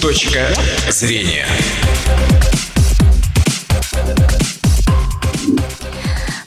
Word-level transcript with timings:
Точка 0.00 0.54
зрения. 0.88 1.46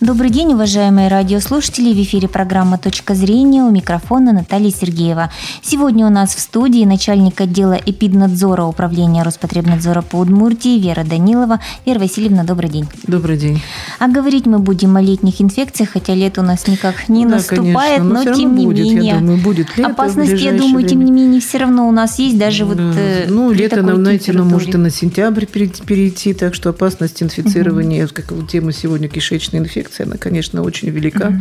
Добрый 0.05 0.29
день, 0.31 0.51
уважаемые 0.51 1.07
радиослушатели. 1.07 1.93
В 1.93 2.03
эфире 2.03 2.27
программа 2.27 2.77
«Точка 2.77 3.15
зрения» 3.15 3.63
у 3.63 3.71
микрофона 3.71 4.33
Наталья 4.33 4.69
Сергеева. 4.69 5.31
Сегодня 5.61 6.05
у 6.05 6.09
нас 6.09 6.35
в 6.35 6.41
студии 6.41 6.83
начальник 6.83 7.39
отдела 7.39 7.79
эпиднадзора 7.85 8.65
Управления 8.65 9.23
Роспотребнадзора 9.23 10.01
по 10.01 10.17
Удмуртии 10.17 10.77
Вера 10.77 11.05
Данилова. 11.05 11.61
Вера 11.85 11.99
Васильевна, 11.99 12.43
добрый 12.43 12.69
день. 12.69 12.85
Добрый 13.07 13.37
день. 13.37 13.61
А 13.97 14.09
говорить 14.09 14.45
мы 14.45 14.59
будем 14.59 14.97
о 14.97 15.01
летних 15.01 15.41
инфекциях, 15.41 15.91
хотя 15.91 16.13
лето 16.15 16.41
у 16.41 16.43
нас 16.43 16.67
никак 16.67 17.07
не 17.07 17.23
да, 17.25 17.35
наступает, 17.35 17.99
конечно, 17.99 18.03
но, 18.03 18.23
но 18.23 18.33
тем 18.33 18.55
не 18.57 18.65
будет, 18.65 18.83
менее. 18.83 19.13
Я 19.13 19.19
думаю, 19.19 19.37
будет 19.37 19.77
лето 19.77 19.89
Опасности, 19.89 20.35
я 20.35 20.51
думаю, 20.51 20.75
время. 20.75 20.89
тем 20.89 21.05
не 21.05 21.13
менее, 21.13 21.39
все 21.39 21.59
равно 21.59 21.87
у 21.87 21.91
нас 21.93 22.19
есть, 22.19 22.37
даже 22.37 22.65
вот 22.65 22.75
Да. 22.75 22.91
э, 22.97 23.27
Ну, 23.29 23.53
лето, 23.53 23.81
нам, 23.81 24.01
знаете, 24.01 24.33
оно 24.33 24.43
может 24.43 24.75
и 24.75 24.77
на 24.77 24.89
сентябрь 24.89 25.45
перейти, 25.45 26.33
так 26.33 26.55
что 26.55 26.71
опасность 26.71 27.23
инфицирования, 27.23 28.05
как 28.07 28.33
вот 28.33 28.49
тема 28.49 28.73
сегодня 28.73 29.07
кишечной 29.07 29.61
инфекции, 29.61 29.92
она, 30.01 30.17
конечно, 30.17 30.63
очень 30.63 30.89
велика, 30.89 31.33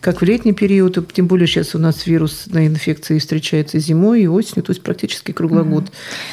как 0.00 0.20
в 0.20 0.24
летний 0.24 0.52
период, 0.52 1.12
тем 1.12 1.26
более 1.26 1.46
сейчас 1.46 1.74
у 1.74 1.78
нас 1.78 2.06
вирусная 2.06 2.66
инфекция 2.66 3.18
встречается 3.18 3.78
зимой 3.78 4.22
и 4.22 4.26
осенью, 4.26 4.62
то 4.62 4.72
есть 4.72 4.82
практически 4.82 5.32
круглогод. 5.32 5.84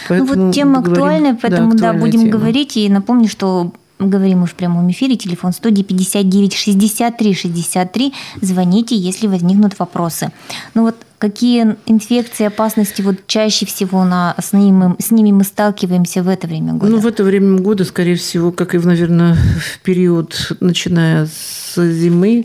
Ну 0.09 0.25
вот 0.25 0.53
тема 0.53 0.81
поговорим- 0.81 1.03
актуальная, 1.03 1.37
поэтому 1.41 1.69
да, 1.71 1.75
актуальная 1.75 2.01
будем 2.01 2.19
тема. 2.21 2.31
говорить. 2.31 2.77
И 2.77 2.89
напомню, 2.89 3.27
что 3.27 3.73
говорим 3.99 4.39
мы 4.39 4.47
в 4.47 4.55
прямом 4.55 4.89
эфире. 4.91 5.15
Телефон 5.15 5.53
студии 5.53 5.83
59 5.83 6.53
63 6.53 7.33
63. 7.33 8.13
Звоните, 8.41 8.95
если 8.95 9.27
возникнут 9.27 9.77
вопросы. 9.79 10.31
Ну 10.73 10.83
вот 10.83 10.95
какие 11.21 11.77
инфекции, 11.85 12.47
опасности 12.47 13.03
вот 13.03 13.27
чаще 13.27 13.67
всего 13.67 14.03
на, 14.03 14.35
с, 14.41 14.53
ними, 14.53 14.95
с 14.99 15.11
ними 15.11 15.31
мы 15.31 15.43
сталкиваемся 15.43 16.23
в 16.23 16.27
это 16.27 16.47
время 16.47 16.73
года? 16.73 16.91
Ну, 16.91 16.99
в 16.99 17.05
это 17.05 17.23
время 17.23 17.59
года, 17.59 17.85
скорее 17.85 18.15
всего, 18.15 18.51
как 18.51 18.73
и, 18.73 18.79
наверное, 18.79 19.35
в 19.35 19.79
период, 19.81 20.51
начиная 20.59 21.27
с 21.27 21.75
зимы, 21.77 22.41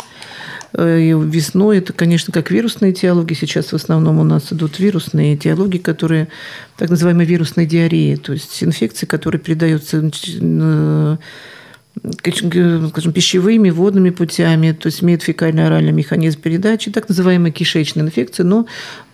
э, 0.75 1.01
и 1.01 1.13
весной, 1.13 1.79
это, 1.79 1.95
конечно, 1.95 2.35
как 2.35 2.51
вирусные 2.51 2.93
этиологии. 2.93 3.33
Сейчас 3.33 3.73
в 3.73 3.77
основном 3.77 4.19
у 4.19 4.25
нас 4.25 4.53
идут 4.53 4.79
вирусные 4.79 5.37
этиологии, 5.37 5.79
которые 5.79 6.29
так 6.77 6.91
называемая 6.91 7.25
вирусная 7.25 7.65
диарея, 7.65 8.19
то 8.19 8.35
есть 8.35 8.63
инфекции, 8.63 9.07
которые 9.07 9.41
передаются 9.41 10.03
э, 10.39 11.17
скажем, 12.03 13.13
пищевыми, 13.13 13.71
водными 13.71 14.11
путями, 14.11 14.73
то 14.73 14.87
есть 14.87 15.03
имеют 15.03 15.23
фекально-оральный 15.23 15.93
механизм 15.93 16.41
передачи, 16.41 16.91
так 16.91 17.09
называемая 17.09 17.53
кишечная 17.53 18.05
инфекция, 18.05 18.45
но 18.45 18.67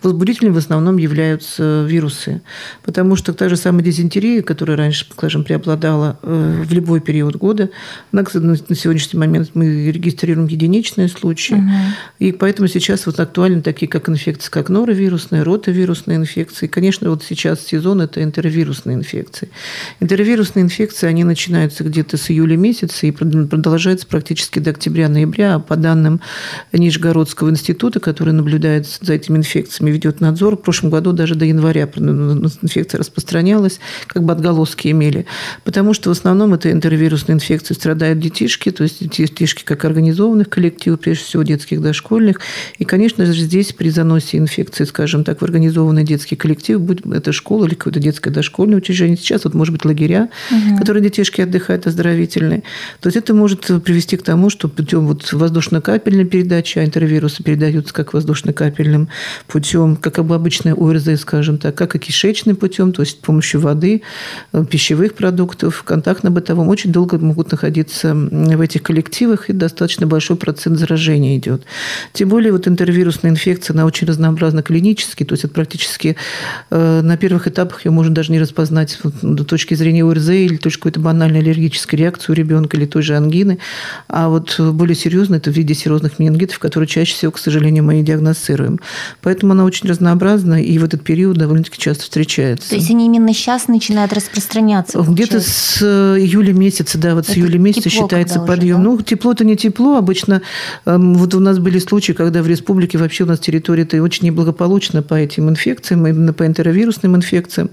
возбудителями 0.03 0.53
в 0.53 0.57
основном 0.57 0.97
являются 0.97 1.85
вирусы. 1.87 2.41
Потому 2.83 3.15
что 3.15 3.33
та 3.33 3.49
же 3.49 3.55
самая 3.55 3.83
дизентерия, 3.83 4.41
которая 4.41 4.77
раньше, 4.77 5.05
скажем, 5.11 5.43
преобладала 5.43 6.19
э, 6.21 6.63
в 6.67 6.73
любой 6.73 6.99
период 6.99 7.35
года, 7.35 7.69
на 8.11 8.23
сегодняшний 8.25 9.19
момент 9.19 9.51
мы 9.53 9.91
регистрируем 9.91 10.47
единичные 10.47 11.07
случаи. 11.07 11.61
И 12.19 12.31
поэтому 12.31 12.67
сейчас 12.67 13.05
вот 13.05 13.19
актуальны 13.19 13.61
такие, 13.61 13.87
как 13.87 14.09
инфекции, 14.09 14.49
как 14.49 14.69
норовирусные, 14.69 15.43
ротовирусные 15.43 16.17
инфекции. 16.17 16.67
Конечно, 16.67 17.09
вот 17.09 17.23
сейчас 17.23 17.61
сезон– 17.61 18.01
это 18.01 18.23
энтеровирусные 18.23 18.97
инфекции. 18.97 19.49
Энтеровирусные 19.99 20.63
инфекции, 20.63 21.07
они 21.07 21.23
начинаются 21.23 21.83
где-то 21.83 22.17
с 22.17 22.29
июля 22.29 22.57
месяца 22.57 23.07
и 23.07 23.11
прод- 23.11 23.47
продолжаются 23.47 24.07
практически 24.07 24.59
до 24.59 24.71
октября-ноября. 24.71 25.55
А 25.55 25.59
По 25.59 25.75
данным 25.75 26.21
Нижегородского 26.71 27.49
института, 27.49 27.99
который 27.99 28.33
наблюдает 28.33 28.87
за 29.01 29.13
этими 29.13 29.37
инфекциями, 29.37 29.91
ведет 29.93 30.19
надзор, 30.19 30.57
в 30.57 30.61
прошлом 30.61 30.89
году 30.89 31.13
даже 31.13 31.35
до 31.35 31.45
января 31.45 31.83
инфекция 31.83 32.99
распространялась, 32.99 33.79
как 34.07 34.23
бы 34.23 34.33
отголоски 34.33 34.89
имели. 34.89 35.25
Потому 35.63 35.93
что 35.93 36.09
в 36.09 36.11
основном 36.11 36.53
это 36.53 36.71
энтеровирусные 36.71 37.35
инфекции 37.35 37.73
страдают 37.73 38.19
детишки, 38.19 38.71
то 38.71 38.83
есть 38.83 39.07
детишки 39.07 39.63
как 39.63 39.85
организованных 39.85 40.49
коллективов, 40.49 40.99
прежде 40.99 41.23
всего 41.23 41.43
детских 41.43 41.81
дошкольных. 41.81 42.41
И, 42.77 42.85
конечно 42.85 43.25
же, 43.25 43.33
здесь 43.33 43.73
при 43.73 43.89
заносе 43.89 44.37
инфекции, 44.37 44.83
скажем 44.85 45.23
так, 45.23 45.41
в 45.41 45.43
организованный 45.45 46.03
детский 46.03 46.35
коллектив, 46.35 46.81
будь 46.81 47.01
это 47.05 47.31
школа 47.31 47.65
или 47.65 47.75
какое-то 47.75 47.99
детское 47.99 48.31
дошкольное 48.31 48.77
учреждение, 48.77 49.17
сейчас 49.17 49.43
вот, 49.45 49.53
может 49.53 49.73
быть, 49.73 49.85
лагеря, 49.85 50.29
которые 50.77 51.03
детишки 51.03 51.41
отдыхают 51.41 51.85
оздоровительные, 51.87 52.63
то 52.99 53.07
есть 53.07 53.17
это 53.17 53.33
может 53.33 53.83
привести 53.83 54.17
к 54.17 54.23
тому, 54.23 54.49
что 54.49 54.67
путем 54.67 55.05
вот 55.07 55.31
воздушно-капельной 55.31 56.25
передачи, 56.25 56.79
а 56.79 56.85
энтеровирусы 56.85 57.43
передаются 57.43 57.93
как 57.93 58.13
воздушно-капельным 58.13 59.09
путем, 59.47 59.82
как 60.01 60.19
об- 60.19 60.33
обычная 60.33 60.73
ОРЗ, 60.73 61.19
скажем 61.19 61.57
так, 61.57 61.75
как 61.75 61.95
и 61.95 61.99
кишечным 61.99 62.55
путем, 62.55 62.91
то 62.91 63.01
есть 63.01 63.13
с 63.13 63.15
помощью 63.15 63.61
воды, 63.61 64.01
э, 64.51 64.65
пищевых 64.69 65.13
продуктов, 65.13 65.83
контактно-бытовом, 65.85 66.67
очень 66.67 66.91
долго 66.91 67.17
могут 67.17 67.51
находиться 67.51 68.13
в 68.13 68.61
этих 68.61 68.83
коллективах, 68.83 69.49
и 69.49 69.53
достаточно 69.53 70.07
большой 70.07 70.37
процент 70.37 70.79
заражения 70.79 71.37
идет. 71.37 71.63
Тем 72.13 72.29
более 72.29 72.51
вот 72.51 72.67
интервирусная 72.67 73.31
инфекция, 73.31 73.73
она 73.73 73.85
очень 73.85 74.07
разнообразна 74.07 74.63
клинически, 74.63 75.23
то 75.23 75.33
есть 75.33 75.45
это 75.45 75.53
практически 75.53 76.15
э, 76.69 77.01
на 77.01 77.17
первых 77.17 77.47
этапах 77.47 77.85
ее 77.85 77.91
можно 77.91 78.13
даже 78.13 78.31
не 78.31 78.39
распознать 78.39 78.99
вот, 79.03 79.13
до 79.21 79.43
точки 79.43 79.73
зрения 79.73 80.03
ОРЗ 80.03 80.29
или 80.29 80.57
точки 80.57 80.79
какой-то 80.79 80.99
банальной 80.99 81.39
аллергической 81.39 81.99
реакции 81.99 82.31
у 82.31 82.35
ребенка 82.35 82.77
или 82.77 82.85
той 82.85 83.01
же 83.01 83.15
ангины. 83.15 83.59
А 84.07 84.29
вот 84.29 84.59
более 84.59 84.95
серьезно 84.95 85.35
это 85.35 85.51
в 85.51 85.53
виде 85.53 85.73
серозных 85.73 86.19
менингитов, 86.19 86.59
которые 86.59 86.87
чаще 86.87 87.13
всего, 87.13 87.31
к 87.31 87.39
сожалению, 87.39 87.83
мы 87.83 87.99
и 87.99 88.03
диагностируем. 88.03 88.79
Поэтому 89.21 89.53
она 89.53 89.65
очень 89.65 89.72
разнообразна 89.81 90.61
и 90.61 90.77
в 90.77 90.83
этот 90.83 91.03
период 91.03 91.37
довольно-таки 91.37 91.77
часто 91.77 92.03
встречается. 92.03 92.69
То 92.69 92.75
есть 92.75 92.89
они 92.89 93.05
именно 93.05 93.33
сейчас 93.33 93.67
начинают 93.67 94.13
распространяться? 94.13 94.99
Где-то 94.99 95.41
с 95.41 95.79
э, 95.81 96.17
июля 96.19 96.53
месяца, 96.53 96.97
да, 96.97 97.15
вот 97.15 97.25
с 97.25 97.29
Это 97.29 97.39
июля 97.39 97.59
месяца 97.59 97.89
тепло 97.89 98.03
считается 98.03 98.35
когда 98.35 98.53
уже, 98.53 98.59
подъем. 98.59 98.77
да? 98.77 98.83
Ну, 98.83 99.01
тепло-то 99.01 99.45
не 99.45 99.55
тепло. 99.55 99.97
Обычно 99.97 100.41
эм, 100.85 101.15
вот 101.15 101.33
у 101.33 101.39
нас 101.39 101.59
были 101.59 101.79
случаи, 101.79 102.13
когда 102.13 102.41
в 102.41 102.47
республике 102.47 102.97
вообще 102.97 103.23
у 103.23 103.27
нас 103.27 103.39
территория-то 103.39 104.01
очень 104.01 104.25
неблагополучна 104.25 105.01
по 105.01 105.15
этим 105.15 105.49
инфекциям, 105.49 106.05
именно 106.07 106.33
по 106.33 106.45
энтеровирусным 106.45 107.15
инфекциям. 107.15 107.69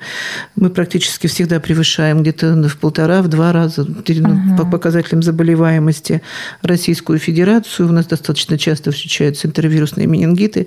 Мы 0.57 0.71
практически 0.71 1.27
всегда 1.27 1.61
превышаем 1.61 2.23
где-то 2.23 2.55
в 2.69 2.77
полтора, 2.79 3.23
в 3.23 3.29
два 3.29 3.53
раза 3.53 3.85
ну, 3.85 4.57
по 4.57 4.65
показателям 4.65 5.23
заболеваемости 5.23 6.23
Российскую 6.63 7.19
Федерацию. 7.19 7.89
У 7.89 7.93
нас 7.93 8.07
достаточно 8.07 8.59
часто 8.59 8.93
встречаются 8.93 9.49
энтеровирусные 9.49 10.07
менингиты. 10.07 10.67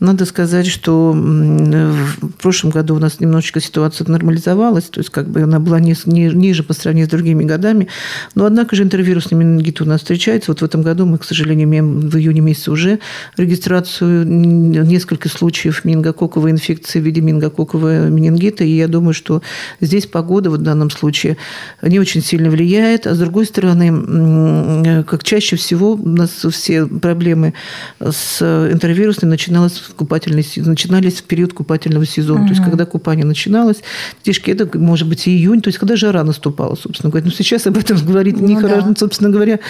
Надо 0.00 0.24
сказать, 0.24 0.66
что 0.74 1.12
в 1.14 2.30
прошлом 2.42 2.70
году 2.70 2.96
у 2.96 2.98
нас 2.98 3.20
немножечко 3.20 3.60
ситуация 3.60 4.06
нормализовалась, 4.08 4.84
то 4.84 5.00
есть 5.00 5.10
как 5.10 5.28
бы 5.28 5.42
она 5.42 5.58
была 5.60 5.78
низ- 5.80 6.06
ни- 6.06 6.34
ниже 6.34 6.62
по 6.62 6.72
сравнению 6.74 7.06
с 7.06 7.10
другими 7.10 7.44
годами. 7.44 7.88
Но, 8.34 8.44
однако 8.44 8.76
же, 8.76 8.82
интервирусный 8.82 9.38
менингит 9.38 9.80
у 9.80 9.84
нас 9.84 10.00
встречается. 10.00 10.50
Вот 10.50 10.60
в 10.60 10.64
этом 10.64 10.82
году 10.82 11.06
мы, 11.06 11.18
к 11.18 11.24
сожалению, 11.24 11.66
имеем 11.68 12.00
в 12.00 12.16
июне 12.16 12.40
месяце 12.40 12.70
уже 12.70 12.98
регистрацию 13.36 14.22
м, 14.22 14.72
несколько 14.72 15.28
случаев 15.28 15.84
менингококковой 15.84 16.50
инфекции 16.50 17.00
в 17.00 17.04
виде 17.04 17.20
менингококкового 17.20 18.08
менингита. 18.08 18.64
И 18.64 18.70
я 18.76 18.88
думаю, 18.88 19.14
что 19.14 19.42
здесь 19.80 20.06
погода 20.06 20.50
в 20.50 20.58
данном 20.58 20.90
случае 20.90 21.36
не 21.82 21.98
очень 22.00 22.22
сильно 22.22 22.50
влияет. 22.50 23.06
А 23.06 23.14
с 23.14 23.18
другой 23.18 23.46
стороны, 23.46 25.04
как 25.04 25.22
чаще 25.24 25.56
всего 25.56 25.92
у 25.92 26.08
нас 26.08 26.30
все 26.50 26.86
проблемы 26.86 27.54
с 28.00 28.42
интервирусной 28.72 29.30
начиналось 29.30 29.78
в 29.78 29.94
купательный, 29.94 30.42
се- 30.42 30.53
начинались 30.56 31.14
в 31.20 31.24
период 31.24 31.52
купательного 31.52 32.06
сезона. 32.06 32.44
То 32.44 32.50
есть, 32.50 32.64
когда 32.64 32.86
купание 32.86 33.24
начиналось, 33.24 33.78
детишки, 34.22 34.50
это 34.50 34.78
может 34.78 35.08
быть 35.08 35.26
и 35.26 35.30
июнь, 35.30 35.60
то 35.60 35.68
есть, 35.68 35.78
когда 35.78 35.96
жара 35.96 36.24
наступала, 36.24 36.74
собственно 36.74 37.10
говоря. 37.10 37.26
Но 37.26 37.32
сейчас 37.32 37.66
об 37.66 37.78
этом 37.78 37.96
говорить 38.04 38.38
Ну 38.38 38.46
нехорошо, 38.46 38.88
да. 38.88 38.94
собственно 38.96 39.30
говоря, 39.30 39.60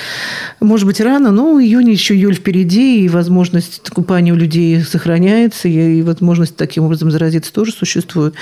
может 0.60 0.86
быть, 0.86 1.00
рано, 1.00 1.30
но 1.30 1.60
июнь, 1.60 1.90
еще 1.90 2.14
июль 2.14 2.34
впереди, 2.34 3.04
и 3.04 3.08
возможность 3.08 3.90
купания 3.90 4.32
у 4.32 4.36
людей 4.36 4.82
сохраняется, 4.82 5.68
и, 5.68 6.02
возможность 6.02 6.56
таким 6.56 6.84
образом 6.84 7.10
заразиться 7.10 7.52
тоже 7.52 7.72
существует. 7.72 8.34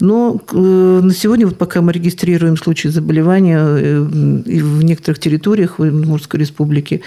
Но 0.00 0.40
э, 0.52 1.00
на 1.02 1.14
сегодня, 1.14 1.46
вот 1.46 1.58
пока 1.58 1.80
мы 1.80 1.92
регистрируем 1.92 2.56
случаи 2.56 2.88
заболевания 2.88 3.58
э, 3.58 4.42
и 4.46 4.60
в 4.60 4.82
некоторых 4.82 5.18
территориях 5.18 5.78
в 5.78 5.82
Удмуртской 5.82 6.40
республике, 6.40 7.00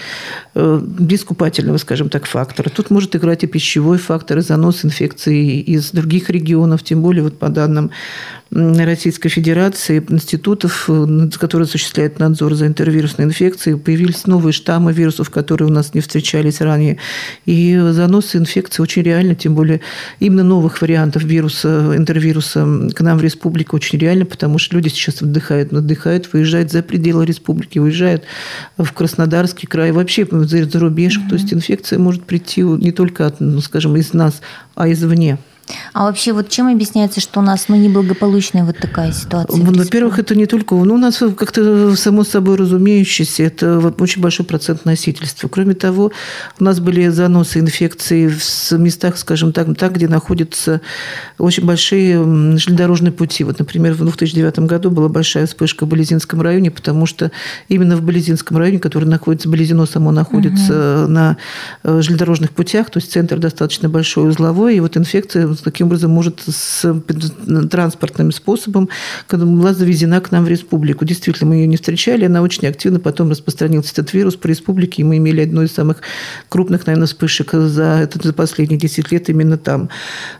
э, 0.54 0.80
без 0.82 1.24
купательного, 1.24 1.78
скажем 1.78 2.08
так, 2.08 2.26
фактора. 2.26 2.70
Тут 2.70 2.90
может 2.90 3.14
играть 3.16 3.44
и 3.44 3.46
пищевой 3.46 3.98
фактор, 3.98 4.38
и 4.38 4.40
занос 4.40 4.75
инфекции 4.84 5.60
из 5.60 5.90
других 5.90 6.30
регионов, 6.30 6.82
тем 6.82 7.02
более 7.02 7.22
вот 7.22 7.38
по 7.38 7.48
данным 7.48 7.90
Российской 8.52 9.28
Федерации, 9.28 10.04
институтов, 10.08 10.84
э, 10.88 11.28
которые 11.38 11.66
осуществляют 11.66 12.20
надзор 12.20 12.54
за 12.54 12.68
интервирусной 12.68 13.26
инфекцией, 13.26 13.76
появились 13.76 14.26
новые 14.26 14.52
штаммы 14.52 14.92
вирусов, 14.92 15.30
которые 15.30 15.68
у 15.68 15.72
нас 15.72 15.94
не 15.94 16.00
встречались 16.00 16.60
ранее. 16.60 16.98
И 17.44 17.76
занос 17.76 18.36
инфекции 18.36 18.82
очень 18.82 19.02
реально, 19.02 19.34
тем 19.34 19.56
более 19.56 19.80
именно 20.20 20.44
новых 20.44 20.80
вариантов 20.80 21.24
вируса, 21.24 21.92
интервируса 21.96 22.64
к 22.94 23.00
нам 23.00 23.18
в 23.18 23.22
республику 23.22 23.76
очень 23.76 23.98
реально, 23.98 24.26
потому 24.26 24.58
что 24.58 24.76
люди 24.76 24.88
сейчас 24.88 25.22
отдыхают, 25.22 25.72
отдыхают, 25.72 26.32
выезжают 26.32 26.70
за 26.70 26.82
пределы 26.82 27.26
республики, 27.26 27.80
выезжают 27.80 28.22
в 28.78 28.92
Краснодарский 28.92 29.66
край, 29.66 29.90
вообще 29.90 30.26
за 30.30 30.78
рубеж. 30.78 31.18
То 31.28 31.34
есть 31.34 31.52
инфекция 31.52 31.98
может 31.98 32.22
прийти 32.22 32.62
не 32.62 32.92
только, 32.92 33.26
от, 33.26 33.40
ну, 33.40 33.60
скажем, 33.60 33.96
из 33.96 34.12
нас, 34.12 34.40
а 34.76 34.88
извне. 34.88 35.38
А 35.92 36.04
вообще 36.04 36.32
вот 36.32 36.48
чем 36.48 36.68
объясняется, 36.68 37.20
что 37.20 37.40
у 37.40 37.42
нас 37.42 37.66
ну, 37.68 37.76
неблагополучная 37.76 38.64
вот 38.64 38.78
такая 38.78 39.12
ситуация? 39.12 39.56
Ну, 39.56 39.72
во-первых, 39.72 40.18
это 40.18 40.34
не 40.34 40.46
только... 40.46 40.74
Ну, 40.74 40.94
у 40.94 40.98
нас 40.98 41.22
как-то 41.36 41.96
само 41.96 42.24
собой 42.24 42.56
разумеющееся, 42.56 43.44
это 43.44 43.78
очень 43.98 44.22
большой 44.22 44.46
процент 44.46 44.84
носительства. 44.84 45.48
Кроме 45.48 45.74
того, 45.74 46.12
у 46.60 46.64
нас 46.64 46.80
были 46.80 47.08
заносы 47.08 47.60
инфекции 47.60 48.28
в 48.28 48.72
местах, 48.78 49.16
скажем 49.18 49.52
так, 49.52 49.66
так 49.76 49.94
где 49.94 50.08
находятся 50.08 50.80
очень 51.38 51.64
большие 51.64 52.16
железнодорожные 52.58 53.12
пути. 53.12 53.44
Вот, 53.44 53.58
например, 53.58 53.94
в 53.94 53.98
2009 53.98 54.60
году 54.60 54.90
была 54.90 55.08
большая 55.08 55.46
вспышка 55.46 55.84
в 55.84 55.88
Болезинском 55.88 56.40
районе, 56.42 56.70
потому 56.70 57.06
что 57.06 57.30
именно 57.68 57.96
в 57.96 58.02
Болезинском 58.02 58.56
районе, 58.56 58.78
который 58.78 59.08
находится, 59.08 59.48
Болезино 59.48 59.86
само 59.86 60.12
находится 60.12 61.04
угу. 61.04 61.12
на 61.12 61.36
э, 61.82 62.00
железнодорожных 62.02 62.52
путях, 62.52 62.90
то 62.90 62.98
есть 62.98 63.12
центр 63.12 63.38
достаточно 63.38 63.88
большой, 63.88 64.28
узловой, 64.28 64.76
и 64.76 64.80
вот 64.80 64.96
инфекция 64.96 65.55
таким 65.62 65.88
образом 65.88 66.10
может 66.10 66.42
с 66.46 67.02
транспортным 67.70 68.32
способом 68.32 68.88
была 69.30 69.74
завезена 69.74 70.20
к 70.20 70.30
нам 70.30 70.44
в 70.44 70.48
республику. 70.48 71.04
Действительно, 71.04 71.50
мы 71.50 71.56
ее 71.56 71.66
не 71.66 71.76
встречали, 71.76 72.24
она 72.24 72.42
очень 72.42 72.66
активно 72.66 73.00
потом 73.00 73.30
распространился 73.30 73.92
этот 73.92 74.12
вирус 74.12 74.36
по 74.36 74.46
республике, 74.46 75.02
и 75.02 75.04
мы 75.04 75.18
имели 75.18 75.42
одну 75.42 75.62
из 75.62 75.72
самых 75.72 76.02
крупных, 76.48 76.86
наверное, 76.86 77.06
вспышек 77.06 77.52
за, 77.52 78.08
за 78.14 78.32
последние 78.32 78.78
10 78.78 79.12
лет 79.12 79.28
именно 79.28 79.56
там. 79.58 79.88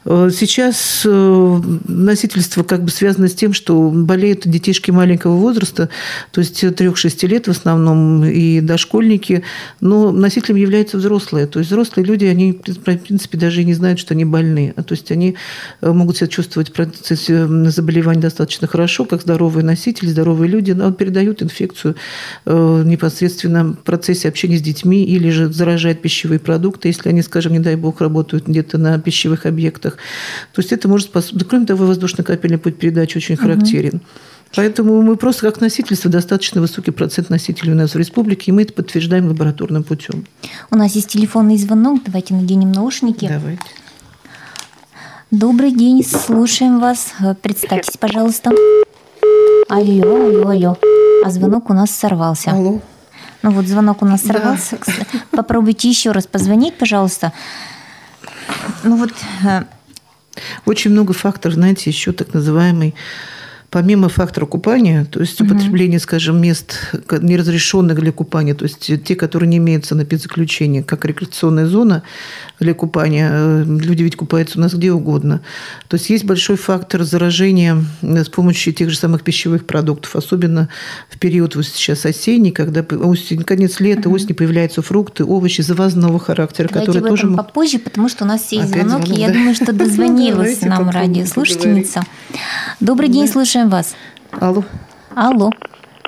Э, 0.04 0.30
сейчас 0.32 1.02
э, 1.04 1.60
носительство 1.88 2.62
как 2.62 2.84
бы 2.84 2.90
связано 2.90 3.28
с 3.28 3.34
тем, 3.34 3.52
что 3.52 3.90
болеют 3.90 4.46
детишки 4.46 4.90
маленького 4.90 5.36
возраста, 5.36 5.88
то 6.32 6.40
есть 6.40 6.62
3-6 6.62 7.26
лет 7.26 7.46
в 7.46 7.50
основном, 7.50 8.24
и 8.24 8.60
дошкольники, 8.60 9.42
но 9.80 10.12
носителем 10.12 10.56
являются 10.56 10.98
взрослые. 10.98 11.46
То 11.46 11.58
есть 11.58 11.70
взрослые 11.70 12.06
люди, 12.06 12.24
они, 12.24 12.52
в 12.52 12.80
принципе, 12.80 13.38
даже 13.38 13.62
и 13.62 13.64
не 13.64 13.74
знают, 13.74 13.98
что 13.98 14.14
они 14.14 14.24
больны. 14.24 14.72
А 14.76 14.82
то 14.82 14.94
есть 14.94 15.05
они 15.10 15.36
э, 15.80 15.92
могут 15.92 16.16
себя 16.16 16.26
чувствовать 16.28 16.70
в 16.70 16.72
процессе 16.72 17.46
заболевания 17.70 18.20
достаточно 18.20 18.66
хорошо, 18.66 19.04
как 19.04 19.22
здоровые 19.22 19.64
носители, 19.64 20.08
здоровые 20.08 20.50
люди, 20.50 20.72
но 20.72 20.92
передают 20.92 21.42
инфекцию 21.42 21.96
э, 22.44 22.82
непосредственно 22.84 23.64
в 23.64 23.76
процессе 23.76 24.28
общения 24.28 24.58
с 24.58 24.62
детьми 24.62 25.04
или 25.04 25.30
же 25.30 25.52
заражают 25.52 26.02
пищевые 26.02 26.38
продукты, 26.38 26.88
если 26.88 27.08
они, 27.08 27.22
скажем, 27.22 27.52
не 27.52 27.60
дай 27.60 27.76
бог, 27.76 28.00
работают 28.00 28.46
где-то 28.46 28.78
на 28.78 28.98
пищевых 28.98 29.46
объектах. 29.46 29.96
То 30.52 30.60
есть 30.60 30.72
это 30.72 30.88
может 30.88 31.08
способствовать. 31.08 31.48
Кроме 31.48 31.66
того, 31.66 31.86
воздушно-капельный 31.86 32.58
путь 32.58 32.78
передачи 32.78 33.16
очень 33.18 33.36
характерен. 33.36 33.96
Угу. 33.96 34.04
Поэтому 34.54 35.02
мы 35.02 35.16
просто 35.16 35.46
как 35.46 35.60
носительство 35.60 36.10
достаточно 36.10 36.60
высокий 36.60 36.90
процент 36.90 37.30
носителей 37.30 37.72
у 37.72 37.76
нас 37.76 37.94
в 37.94 37.98
республике, 37.98 38.50
и 38.50 38.52
мы 38.52 38.62
это 38.62 38.72
подтверждаем 38.72 39.26
лабораторным 39.28 39.82
путем. 39.82 40.24
У 40.70 40.76
нас 40.76 40.94
есть 40.94 41.08
телефонный 41.08 41.58
звонок, 41.58 42.02
давайте 42.04 42.34
наденем 42.34 42.72
наушники. 42.72 43.28
Давайте. 43.28 43.62
Добрый 45.32 45.72
день, 45.72 46.04
слушаем 46.04 46.78
вас. 46.78 47.12
Представьтесь, 47.42 47.96
пожалуйста. 47.96 48.52
Алло, 49.68 50.14
алло, 50.26 50.48
алло. 50.48 50.78
А 51.24 51.30
звонок 51.30 51.68
у 51.68 51.74
нас 51.74 51.90
сорвался. 51.90 52.52
Алло. 52.52 52.80
Ну 53.42 53.50
вот 53.50 53.66
звонок 53.66 54.02
у 54.02 54.06
нас 54.06 54.22
сорвался. 54.22 54.78
Да. 54.86 55.04
Попробуйте 55.32 55.88
еще 55.88 56.12
раз 56.12 56.28
позвонить, 56.28 56.78
пожалуйста. 56.78 57.32
Ну 58.84 58.96
вот. 58.96 59.10
Э, 59.44 59.64
Очень 60.64 60.92
много 60.92 61.12
факторов, 61.12 61.54
знаете, 61.54 61.90
еще 61.90 62.12
так 62.12 62.32
называемый 62.32 62.94
помимо 63.70 64.08
фактора 64.08 64.46
купания, 64.46 65.04
то 65.04 65.20
есть 65.20 65.40
угу. 65.40 65.52
употребление, 65.52 65.98
скажем, 65.98 66.40
мест 66.40 66.94
неразрешенных 67.20 67.98
для 67.98 68.12
купания, 68.12 68.54
то 68.54 68.64
есть 68.64 68.90
те, 69.04 69.16
которые 69.16 69.48
не 69.48 69.58
имеются 69.58 69.94
на 69.94 70.04
спецзаключение, 70.04 70.82
как 70.82 71.04
рекреационная 71.04 71.66
зона 71.66 72.02
для 72.60 72.74
купания, 72.74 73.30
э, 73.32 73.64
люди 73.66 74.02
ведь 74.02 74.16
купаются 74.16 74.58
у 74.58 74.62
нас 74.62 74.74
где 74.74 74.92
угодно. 74.92 75.42
То 75.88 75.96
есть 75.96 76.08
есть 76.10 76.24
большой 76.24 76.56
фактор 76.56 77.02
заражения 77.02 77.82
э, 78.02 78.24
с 78.24 78.28
помощью 78.28 78.72
тех 78.72 78.90
же 78.90 78.96
самых 78.96 79.22
пищевых 79.22 79.66
продуктов, 79.66 80.16
особенно 80.16 80.68
в 81.10 81.18
период 81.18 81.56
вот 81.56 81.66
сейчас 81.66 82.06
осенний, 82.06 82.52
когда 82.52 82.82
осень, 82.82 83.42
конец 83.42 83.80
лета, 83.80 84.08
угу. 84.08 84.16
осень 84.16 84.34
появляются 84.34 84.80
фрукты, 84.82 85.24
овощи 85.24 85.62
завозного 85.62 86.18
характера, 86.18 86.68
Давайте 86.68 86.92
которые 86.92 87.10
тоже... 87.10 87.36
попозже, 87.36 87.78
потому 87.78 88.08
что 88.08 88.24
у 88.24 88.26
нас 88.26 88.52
есть 88.52 88.68
звонок, 88.68 89.08
и 89.08 89.14
я 89.14 89.30
думаю, 89.30 89.54
что 89.54 89.72
дозвонилась 89.74 90.62
нам 90.62 90.88
радиослушательница. 90.88 92.04
Добрый 92.80 93.08
день, 93.08 93.28
слушаем 93.28 93.55
слушаем 93.56 93.70
вас. 93.70 93.96
Алло. 94.38 94.62
Алло. 95.14 95.50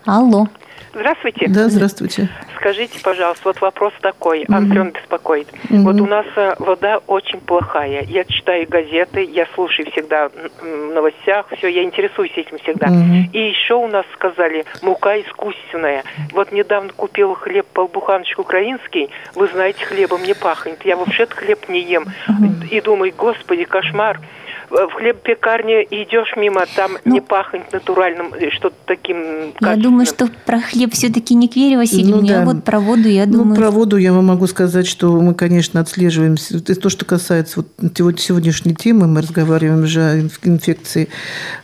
Алло. 0.04 0.48
Здравствуйте. 0.92 1.48
Да, 1.48 1.68
здравствуйте. 1.68 2.28
Скажите, 2.56 3.00
пожалуйста, 3.02 3.42
вот 3.44 3.60
вопрос 3.60 3.92
такой, 4.02 4.42
угу. 4.42 4.52
Антон 4.52 4.90
беспокоит. 4.90 5.48
Угу. 5.70 5.82
Вот 5.82 6.00
у 6.00 6.06
нас 6.06 6.26
э, 6.36 6.56
вода 6.58 6.98
очень 7.06 7.40
плохая. 7.40 8.02
Я 8.02 8.24
читаю 8.24 8.66
газеты, 8.68 9.22
я 9.24 9.46
слушаю 9.54 9.90
всегда 9.92 10.28
в 10.28 10.92
новостях, 10.92 11.46
все, 11.56 11.68
я 11.68 11.84
интересуюсь 11.84 12.32
этим 12.36 12.58
всегда. 12.58 12.88
Угу. 12.88 13.30
И 13.32 13.38
еще 13.38 13.74
у 13.74 13.86
нас 13.86 14.04
сказали, 14.12 14.66
мука 14.82 15.18
искусственная. 15.20 16.02
Вот 16.32 16.52
недавно 16.52 16.90
купил 16.92 17.34
хлеб 17.34 17.66
полбуханочку 17.72 18.42
украинский, 18.42 19.08
вы 19.34 19.46
знаете, 19.48 19.84
хлебом 19.86 20.22
не 20.24 20.34
пахнет. 20.34 20.84
Я 20.84 20.96
вообще 20.96 21.26
хлеб 21.26 21.68
не 21.68 21.80
ем. 21.80 22.06
Угу. 22.28 22.66
И 22.70 22.80
думаю, 22.80 23.12
господи, 23.16 23.64
кошмар 23.64 24.20
в 24.70 24.90
хлеб-пекарне 24.92 25.82
идешь 25.84 26.34
мимо, 26.36 26.64
там 26.76 26.92
ну, 27.04 27.14
не 27.14 27.20
пахнет 27.20 27.72
натуральным, 27.72 28.34
э, 28.34 28.50
что-то 28.50 28.76
таким 28.84 29.54
Я 29.60 29.76
думаю, 29.76 30.06
что 30.06 30.28
про 30.44 30.60
хлеб 30.60 30.92
все-таки 30.92 31.34
не 31.34 31.48
к 31.48 31.56
Вере 31.56 31.76
Васильевне, 31.76 32.12
ну, 32.12 32.26
да. 32.26 32.42
а 32.42 32.44
вот 32.44 32.64
про 32.64 32.80
воду, 32.80 33.08
я 33.08 33.26
ну, 33.26 33.32
думаю... 33.32 33.48
Ну, 33.48 33.56
про 33.56 33.70
воду 33.70 33.96
я 33.96 34.12
вам 34.12 34.26
могу 34.26 34.46
сказать, 34.46 34.86
что 34.86 35.20
мы, 35.20 35.34
конечно, 35.34 35.80
отслеживаем. 35.80 36.36
То, 36.36 36.90
что 36.90 37.04
касается 37.04 37.64
вот 37.98 38.20
сегодняшней 38.20 38.74
темы, 38.74 39.06
мы 39.06 39.22
разговариваем 39.22 39.84
уже 39.84 40.00
о 40.02 40.18
инфекции, 40.46 41.08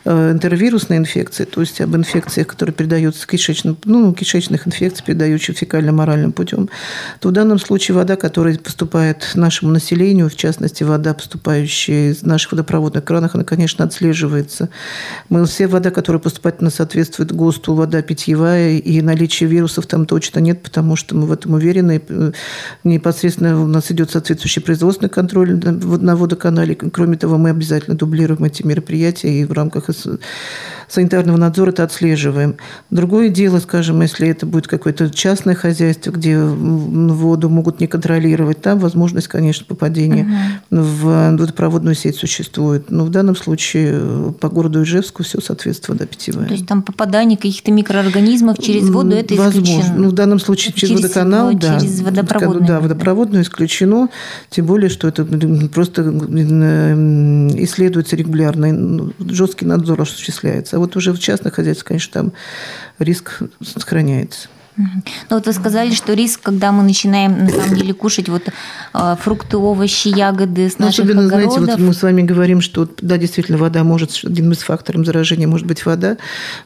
э, 0.03 0.31
интервирусной 0.31 0.97
инфекции, 0.97 1.45
то 1.45 1.61
есть 1.61 1.81
об 1.81 1.95
инфекциях, 1.95 2.47
которые 2.47 2.73
передаются 2.73 3.27
кишечным, 3.27 3.77
ну, 3.85 4.13
кишечных 4.13 4.67
инфекций, 4.67 5.05
передающих 5.05 5.57
фекально-моральным 5.57 6.31
путем, 6.31 6.69
то 7.19 7.29
в 7.29 7.31
данном 7.31 7.59
случае 7.59 7.95
вода, 7.95 8.15
которая 8.15 8.57
поступает 8.57 9.31
нашему 9.35 9.71
населению, 9.71 10.29
в 10.29 10.35
частности, 10.35 10.83
вода, 10.83 11.13
поступающая 11.13 12.11
из 12.11 12.23
наших 12.23 12.53
водопроводов 12.53 12.94
на 12.95 13.01
кранах, 13.01 13.35
она, 13.35 13.43
конечно, 13.43 13.85
отслеживается. 13.85 14.69
Мы, 15.29 15.45
все 15.45 15.67
вода, 15.67 15.91
которая 15.91 16.19
поступает, 16.19 16.61
она 16.61 16.69
соответствует 16.69 17.31
ГОСТу, 17.31 17.73
вода 17.75 18.01
питьевая, 18.01 18.77
и 18.77 19.01
наличия 19.01 19.45
вирусов 19.45 19.85
там 19.85 20.05
точно 20.05 20.39
нет, 20.39 20.63
потому 20.63 20.95
что 20.95 21.15
мы 21.15 21.27
в 21.27 21.31
этом 21.31 21.53
уверены. 21.53 22.01
Непосредственно 22.83 23.61
у 23.61 23.67
нас 23.67 23.91
идет 23.91 24.11
соответствующий 24.11 24.61
производственный 24.61 25.09
контроль 25.09 25.53
на 25.55 26.15
водоканале. 26.15 26.75
Кроме 26.75 27.17
того, 27.17 27.37
мы 27.37 27.51
обязательно 27.51 27.95
дублируем 27.95 28.43
эти 28.43 28.63
мероприятия 28.63 29.41
и 29.41 29.45
в 29.45 29.51
рамках 29.51 29.89
санитарного 30.87 31.37
надзора 31.37 31.71
это 31.71 31.83
отслеживаем. 31.83 32.55
Другое 32.89 33.29
дело, 33.29 33.59
скажем, 33.59 34.01
если 34.01 34.27
это 34.27 34.45
будет 34.45 34.67
какое-то 34.67 35.09
частное 35.09 35.55
хозяйство, 35.55 36.11
где 36.11 36.39
воду 36.39 37.49
могут 37.49 37.79
не 37.79 37.87
контролировать, 37.87 38.61
там 38.61 38.79
возможность, 38.79 39.27
конечно, 39.27 39.65
попадения 39.65 40.25
угу. 40.71 40.81
в 40.81 41.37
водопроводную 41.37 41.95
сеть 41.95 42.15
существует. 42.15 42.91
Но 42.91 43.05
в 43.05 43.09
данном 43.09 43.35
случае 43.35 43.91
э, 43.93 44.31
по 44.39 44.49
городу 44.49 44.83
Ижевску 44.83 45.23
все 45.23 45.41
соответствует 45.41 45.99
вода 45.99 46.07
питьевая. 46.07 46.47
То 46.47 46.53
есть 46.53 46.67
там 46.67 46.81
попадание 46.81 47.37
каких-то 47.37 47.71
микроорганизмов 47.71 48.57
через 48.59 48.89
воду 48.89 49.11
это 49.11 49.35
исключено? 49.35 49.61
Возможно. 49.61 49.95
Ну, 49.95 50.09
в 50.09 50.13
данном 50.13 50.39
случае 50.39 50.73
через, 50.73 50.89
через 50.89 51.03
водоканал, 51.03 51.53
да. 51.53 51.79
Через 51.79 52.01
водопроводную. 52.01 52.67
Да, 52.67 52.79
водопроводную 52.79 53.43
исключено. 53.43 54.09
Тем 54.49 54.65
более, 54.65 54.89
что 54.89 55.07
это 55.07 55.25
просто 55.73 56.01
исследуется 56.01 58.15
регулярно. 58.15 58.71
Ну, 58.71 59.13
жесткий 59.19 59.65
надзор 59.65 60.01
осуществляется. 60.01 60.74
А 60.75 60.77
вот 60.77 60.93
уже 60.97 61.13
в 61.13 61.19
частных 61.19 61.53
хозяйствах, 61.53 61.87
конечно, 61.87 62.11
там 62.11 62.33
риск 62.99 63.39
сохраняется. 63.63 64.49
Ну 64.77 65.03
вот 65.29 65.45
вы 65.45 65.53
сказали, 65.53 65.93
что 65.93 66.13
риск, 66.13 66.41
когда 66.41 66.71
мы 66.71 66.83
начинаем 66.83 67.45
на 67.45 67.49
самом 67.49 67.75
деле 67.75 67.93
кушать 67.93 68.27
вот 68.27 68.43
а, 68.93 69.15
фрукты, 69.15 69.57
овощи, 69.57 70.09
ягоды 70.09 70.69
с 70.69 70.77
ну, 70.79 70.85
наших 70.85 71.05
особенно, 71.05 71.25
огородов. 71.25 71.53
знаете, 71.53 71.71
вот 71.71 71.87
мы 71.87 71.93
с 71.93 72.03
вами 72.03 72.21
говорим, 72.23 72.59
что 72.59 72.89
да, 73.01 73.17
действительно, 73.17 73.57
вода 73.57 73.83
может, 73.83 74.19
один 74.23 74.51
из 74.51 74.59
факторов 74.59 75.05
заражения 75.05 75.47
может 75.47 75.65
быть 75.65 75.85
вода, 75.85 76.17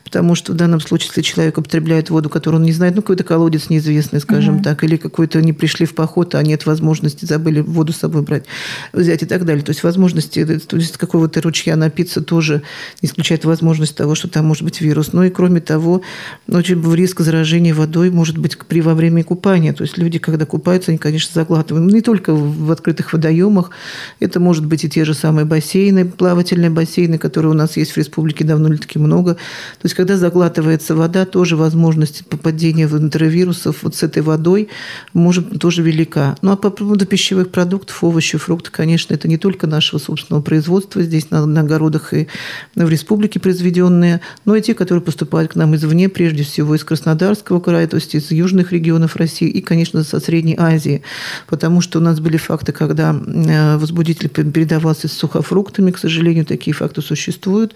потому 0.03 0.35
что 0.35 0.53
в 0.53 0.55
данном 0.55 0.79
случае, 0.79 1.09
если 1.09 1.21
человек 1.21 1.57
употребляет 1.57 2.09
воду, 2.09 2.29
которую 2.29 2.61
он 2.61 2.65
не 2.65 2.71
знает, 2.71 2.95
ну, 2.95 3.01
какой-то 3.01 3.23
колодец 3.23 3.69
неизвестный, 3.69 4.19
скажем 4.21 4.55
угу. 4.55 4.63
так, 4.63 4.83
или 4.83 4.97
какой-то 4.97 5.41
не 5.41 5.53
пришли 5.53 5.85
в 5.85 5.93
поход, 5.93 6.33
а 6.33 6.41
нет 6.41 6.65
возможности, 6.65 7.25
забыли 7.25 7.61
воду 7.61 7.93
с 7.93 7.97
собой 7.97 8.23
брать, 8.23 8.45
взять 8.91 9.21
и 9.21 9.25
так 9.27 9.45
далее. 9.45 9.63
То 9.63 9.71
есть 9.71 9.83
возможности, 9.83 10.43
то 10.45 10.77
есть 10.77 10.97
какого-то 10.97 11.41
ручья 11.41 11.75
напиться 11.75 12.21
тоже 12.21 12.63
не 13.01 13.07
исключает 13.07 13.45
возможность 13.45 13.95
того, 13.95 14.15
что 14.15 14.27
там 14.27 14.45
может 14.45 14.63
быть 14.63 14.81
вирус. 14.81 15.13
Ну 15.13 15.23
и 15.23 15.29
кроме 15.29 15.61
того, 15.61 16.01
очень 16.47 16.95
риск 16.95 17.19
заражения 17.21 17.73
водой 17.73 17.98
водой 17.99 18.11
может 18.11 18.37
быть 18.37 18.57
при 18.57 18.81
во 18.81 18.93
время 18.93 19.23
купания. 19.23 19.73
То 19.73 19.83
есть 19.83 19.97
люди, 19.97 20.19
когда 20.19 20.45
купаются, 20.45 20.91
они, 20.91 20.97
конечно, 20.97 21.31
заглатывают. 21.33 21.91
Не 21.91 22.01
только 22.01 22.33
в 22.33 22.71
открытых 22.71 23.13
водоемах. 23.13 23.71
Это 24.19 24.39
может 24.39 24.65
быть 24.65 24.85
и 24.85 24.89
те 24.89 25.03
же 25.05 25.13
самые 25.13 25.45
бассейны, 25.45 26.05
плавательные 26.05 26.69
бассейны, 26.69 27.17
которые 27.17 27.51
у 27.51 27.55
нас 27.55 27.77
есть 27.77 27.91
в 27.91 27.97
республике 27.97 28.45
довольно-таки 28.45 28.99
много. 28.99 29.33
То 29.33 29.85
есть 29.85 29.95
когда 29.95 30.17
заглатывается 30.17 30.95
вода, 30.95 31.25
тоже 31.25 31.55
возможность 31.55 32.25
попадения 32.25 32.87
в 32.87 32.97
энтеровирусов 32.97 33.83
вот 33.83 33.95
с 33.95 34.03
этой 34.03 34.21
водой 34.21 34.69
может 35.13 35.59
тоже 35.59 35.81
велика. 35.81 36.35
Ну 36.41 36.51
а 36.51 36.55
по 36.55 36.69
поводу 36.69 37.05
пищевых 37.05 37.51
продуктов, 37.51 38.03
овощи, 38.03 38.37
фрукты, 38.37 38.71
конечно, 38.71 39.13
это 39.13 39.27
не 39.27 39.37
только 39.37 39.67
нашего 39.67 39.99
собственного 39.99 40.41
производства 40.41 41.01
здесь 41.03 41.31
на, 41.31 41.45
на 41.45 41.61
огородах 41.61 42.13
и 42.13 42.27
в 42.75 42.89
республике 42.89 43.39
произведенные, 43.39 44.21
но 44.45 44.55
и 44.55 44.61
те, 44.61 44.73
которые 44.73 45.01
поступают 45.01 45.51
к 45.51 45.55
нам 45.55 45.75
извне, 45.75 46.07
прежде 46.07 46.43
всего 46.43 46.75
из 46.75 46.83
Краснодарского 46.83 47.59
края, 47.59 47.88
то 47.89 47.97
есть 47.97 48.15
из 48.15 48.31
южных 48.31 48.71
регионов 48.71 49.15
России 49.15 49.49
и, 49.49 49.61
конечно, 49.61 50.03
со 50.03 50.19
Средней 50.19 50.55
Азии. 50.57 51.01
Потому 51.47 51.81
что 51.81 51.99
у 51.99 52.01
нас 52.01 52.19
были 52.19 52.37
факты, 52.37 52.71
когда 52.71 53.13
э, 53.13 53.77
возбудитель 53.77 54.29
передавался 54.29 55.07
с 55.07 55.13
сухофруктами, 55.13 55.91
к 55.91 55.97
сожалению, 55.97 56.45
такие 56.45 56.73
факты 56.73 57.01
существуют. 57.01 57.73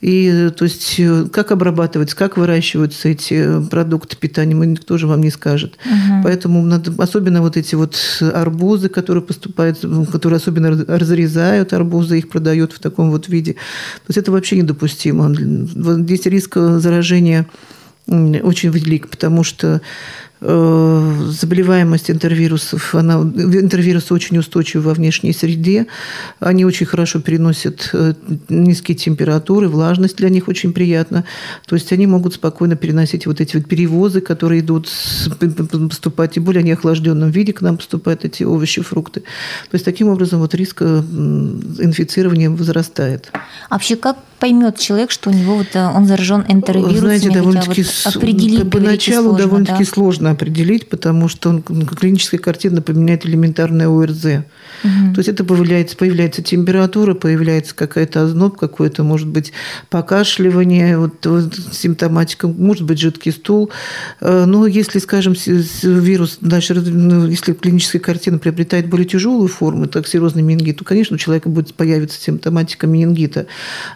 И 0.00 0.50
то 0.56 0.64
есть 0.64 0.96
э, 0.98 1.26
как 1.32 1.52
обрабатывать, 1.52 2.14
как 2.14 2.36
выращиваются 2.36 3.08
эти 3.08 3.62
продукты 3.68 4.16
питания, 4.16 4.54
никто 4.54 4.98
же 4.98 5.06
вам 5.06 5.20
не 5.20 5.30
скажет. 5.30 5.78
Угу. 5.84 6.22
Поэтому 6.24 6.62
надо, 6.62 6.92
особенно 7.02 7.42
вот 7.42 7.56
эти 7.56 7.74
вот 7.74 7.96
арбузы, 8.20 8.88
которые 8.88 9.22
поступают, 9.22 9.78
которые 10.12 10.36
особенно 10.38 10.70
разрезают 10.70 11.72
арбузы, 11.72 12.18
их 12.18 12.28
продают 12.28 12.72
в 12.72 12.78
таком 12.78 13.10
вот 13.10 13.28
виде. 13.28 13.52
То 13.52 14.08
есть 14.08 14.18
это 14.18 14.32
вообще 14.32 14.56
недопустимо. 14.56 15.34
Здесь 15.34 16.26
риск 16.26 16.56
заражения 16.56 17.46
очень 18.06 18.70
велик, 18.70 19.08
потому 19.08 19.44
что 19.44 19.80
заболеваемость 20.40 22.10
интервирусов, 22.10 22.94
она, 22.94 23.14
интервирусы 23.14 24.14
очень 24.14 24.38
устойчивы 24.38 24.84
во 24.84 24.94
внешней 24.94 25.34
среде, 25.34 25.86
они 26.38 26.64
очень 26.64 26.86
хорошо 26.86 27.20
переносят 27.20 27.90
э, 27.92 28.14
низкие 28.48 28.96
температуры, 28.96 29.68
влажность 29.68 30.16
для 30.16 30.30
них 30.30 30.48
очень 30.48 30.72
приятна, 30.72 31.24
то 31.66 31.76
есть 31.76 31.92
они 31.92 32.06
могут 32.06 32.34
спокойно 32.34 32.74
переносить 32.74 33.26
вот 33.26 33.40
эти 33.42 33.56
вот 33.58 33.66
перевозы, 33.66 34.22
которые 34.22 34.60
идут 34.60 34.88
поступать, 35.90 36.32
тем 36.32 36.44
более 36.44 36.60
они 36.60 36.74
в 36.74 36.78
охлажденном 36.78 37.30
виде 37.30 37.52
к 37.52 37.60
нам 37.60 37.76
поступают 37.76 38.24
эти 38.24 38.42
овощи, 38.42 38.80
фрукты. 38.80 39.20
То 39.20 39.74
есть 39.74 39.84
таким 39.84 40.08
образом 40.08 40.40
вот 40.40 40.54
риск 40.54 40.80
инфицирования 40.80 42.48
возрастает. 42.48 43.30
А 43.68 43.74
вообще 43.74 43.96
как 43.96 44.16
поймет 44.38 44.78
человек, 44.78 45.10
что 45.10 45.30
у 45.30 45.32
него 45.32 45.56
вот 45.56 45.68
э, 45.74 45.86
он 45.86 46.06
заражен 46.06 46.44
энтеровирусами? 46.48 46.98
Знаете, 46.98 47.30
довольно-таки 47.30 47.82
вот 47.82 48.16
определить, 48.16 48.70
поначалу 48.70 49.36
довольно-таки 49.36 49.84
да? 49.84 49.90
сложно 49.90 50.29
определить, 50.30 50.88
потому 50.88 51.28
что 51.28 51.50
он, 51.50 51.62
клиническая 51.62 52.40
картина 52.40 52.76
напоминает 52.76 53.26
элементарное 53.26 53.88
ОРЗ. 53.88 54.24
Угу. 54.24 55.14
То 55.14 55.18
есть 55.18 55.28
это 55.28 55.44
появляется, 55.44 55.96
появляется 55.96 56.42
температура, 56.42 57.14
появляется 57.14 57.74
какая-то 57.74 58.22
озноб, 58.22 58.56
какое-то, 58.56 59.02
может 59.02 59.28
быть, 59.28 59.52
покашливание, 59.88 60.98
вот, 60.98 61.26
вот 61.26 61.54
симптоматика, 61.72 62.48
может 62.48 62.84
быть, 62.84 62.98
жидкий 62.98 63.32
стул. 63.32 63.70
Э, 64.20 64.44
но 64.46 64.66
если, 64.66 64.98
скажем, 64.98 65.34
вирус 65.82 66.38
дальше, 66.40 66.74
ну, 66.74 67.26
если 67.26 67.52
клиническая 67.52 68.00
картина 68.00 68.38
приобретает 68.38 68.88
более 68.88 69.06
тяжелую 69.06 69.48
форму, 69.48 69.86
так 69.86 70.06
серозный 70.06 70.42
менингит, 70.42 70.78
то, 70.78 70.84
конечно, 70.84 71.16
у 71.16 71.18
человека 71.18 71.48
будет 71.48 71.74
появиться 71.74 72.20
симптоматика 72.20 72.86
менингита. 72.86 73.46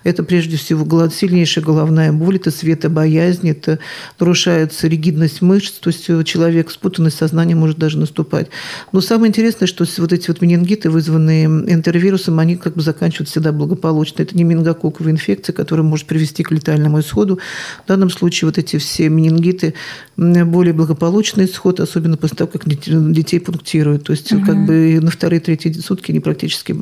Это 0.02 0.22
прежде 0.22 0.56
всего 0.56 1.08
сильнейшая 1.08 1.64
головная 1.64 2.12
боль, 2.12 2.36
это 2.36 2.50
светобоязнь, 2.50 3.48
это 3.48 3.78
нарушается 4.18 4.88
ригидность 4.88 5.42
мышц, 5.42 5.72
то 5.72 5.90
есть 5.90 6.08
человек, 6.24 6.70
спутанность 6.70 7.16
сознания 7.16 7.54
может 7.54 7.78
даже 7.78 7.98
наступать. 7.98 8.48
Но 8.92 9.00
самое 9.00 9.28
интересное, 9.28 9.66
что 9.66 9.84
вот 9.98 10.12
эти 10.12 10.28
вот 10.28 10.40
менингиты 10.40 10.90
вызванные 10.90 11.46
энтеровирусом, 11.46 12.38
они 12.38 12.56
как 12.56 12.74
бы 12.74 12.82
заканчиваются 12.82 13.32
всегда 13.34 13.52
благополучно. 13.52 14.22
Это 14.22 14.36
не 14.36 14.44
менингококковая 14.44 15.12
инфекция, 15.12 15.52
которая 15.52 15.84
может 15.84 16.06
привести 16.06 16.42
к 16.42 16.50
летальному 16.50 17.00
исходу. 17.00 17.38
В 17.84 17.88
данном 17.88 18.10
случае 18.10 18.48
вот 18.48 18.58
эти 18.58 18.78
все 18.78 19.08
менингиты 19.08 19.74
более 20.16 20.72
благополучный 20.72 21.46
исход, 21.46 21.80
особенно 21.80 22.16
после 22.16 22.36
того, 22.36 22.50
как 22.50 22.66
детей 22.66 23.40
пунктируют. 23.40 24.04
То 24.04 24.12
есть 24.12 24.32
угу. 24.32 24.44
как 24.44 24.66
бы 24.66 24.98
на 25.00 25.10
вторые, 25.10 25.40
третьи 25.40 25.72
сутки 25.72 26.10
они 26.10 26.20
практически 26.20 26.74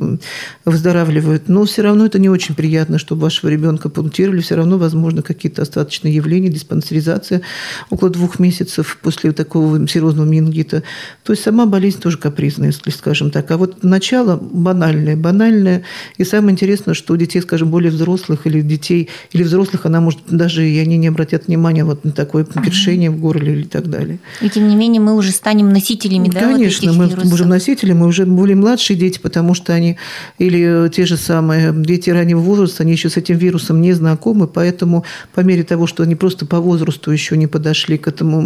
выздоравливают. 0.65 1.49
Но 1.49 1.65
все 1.65 1.81
равно 1.81 2.05
это 2.05 2.19
не 2.19 2.29
очень 2.29 2.55
приятно, 2.55 2.99
чтобы 2.99 3.21
вашего 3.23 3.49
ребенка 3.49 3.89
пунктировали. 3.89 4.41
Все 4.41 4.55
равно, 4.55 4.77
возможно, 4.77 5.21
какие-то 5.21 5.61
остаточные 5.61 6.13
явления, 6.15 6.49
диспансеризация 6.49 7.41
около 7.89 8.09
двух 8.09 8.39
месяцев 8.39 8.97
после 9.01 9.31
такого 9.33 9.87
серьезного 9.87 10.25
менингита. 10.25 10.83
То 11.23 11.33
есть 11.33 11.43
сама 11.43 11.65
болезнь 11.65 11.99
тоже 11.99 12.17
капризная, 12.17 12.67
если 12.67 12.89
скажем 12.91 13.31
так. 13.31 13.49
А 13.51 13.57
вот 13.57 13.83
начало 13.83 14.37
банальное, 14.37 15.15
банальное. 15.15 15.83
И 16.17 16.23
самое 16.23 16.53
интересное, 16.53 16.93
что 16.93 17.13
у 17.13 17.17
детей, 17.17 17.41
скажем, 17.41 17.69
более 17.69 17.91
взрослых 17.91 18.47
или 18.47 18.61
детей, 18.61 19.09
или 19.31 19.43
взрослых, 19.43 19.85
она 19.85 20.01
может 20.01 20.21
даже, 20.29 20.67
и 20.67 20.77
они 20.79 20.97
не 20.97 21.07
обратят 21.07 21.47
внимания 21.47 21.83
вот 21.83 22.03
на 22.03 22.11
такое 22.11 22.45
першение 22.45 23.09
в 23.09 23.19
горле 23.19 23.53
или 23.53 23.63
так 23.63 23.89
далее. 23.89 24.19
И 24.41 24.49
тем 24.49 24.67
не 24.67 24.75
менее 24.75 25.01
мы 25.01 25.15
уже 25.15 25.31
станем 25.31 25.69
носителями, 25.69 26.29
да, 26.29 26.41
Конечно, 26.41 26.91
вот 26.91 26.97
мы 26.97 27.07
вирусов. 27.07 27.33
уже 27.33 27.45
носители, 27.45 27.93
мы 27.93 28.07
уже 28.07 28.25
более 28.25 28.55
младшие 28.55 28.97
дети, 28.97 29.19
потому 29.19 29.53
что 29.53 29.73
они, 29.73 29.97
или 30.37 30.89
те 30.89 31.05
же 31.05 31.17
самые 31.17 31.73
дети 31.73 32.09
раннего 32.09 32.39
возраста, 32.39 32.83
они 32.83 32.93
еще 32.93 33.09
с 33.09 33.17
этим 33.17 33.37
вирусом 33.37 33.81
не 33.81 33.93
знакомы, 33.93 34.47
поэтому 34.47 35.05
по 35.33 35.41
мере 35.41 35.63
того, 35.63 35.87
что 35.87 36.03
они 36.03 36.15
просто 36.15 36.45
по 36.45 36.59
возрасту 36.59 37.11
еще 37.11 37.37
не 37.37 37.47
подошли 37.47 37.97
к 37.97 38.07
этому, 38.07 38.41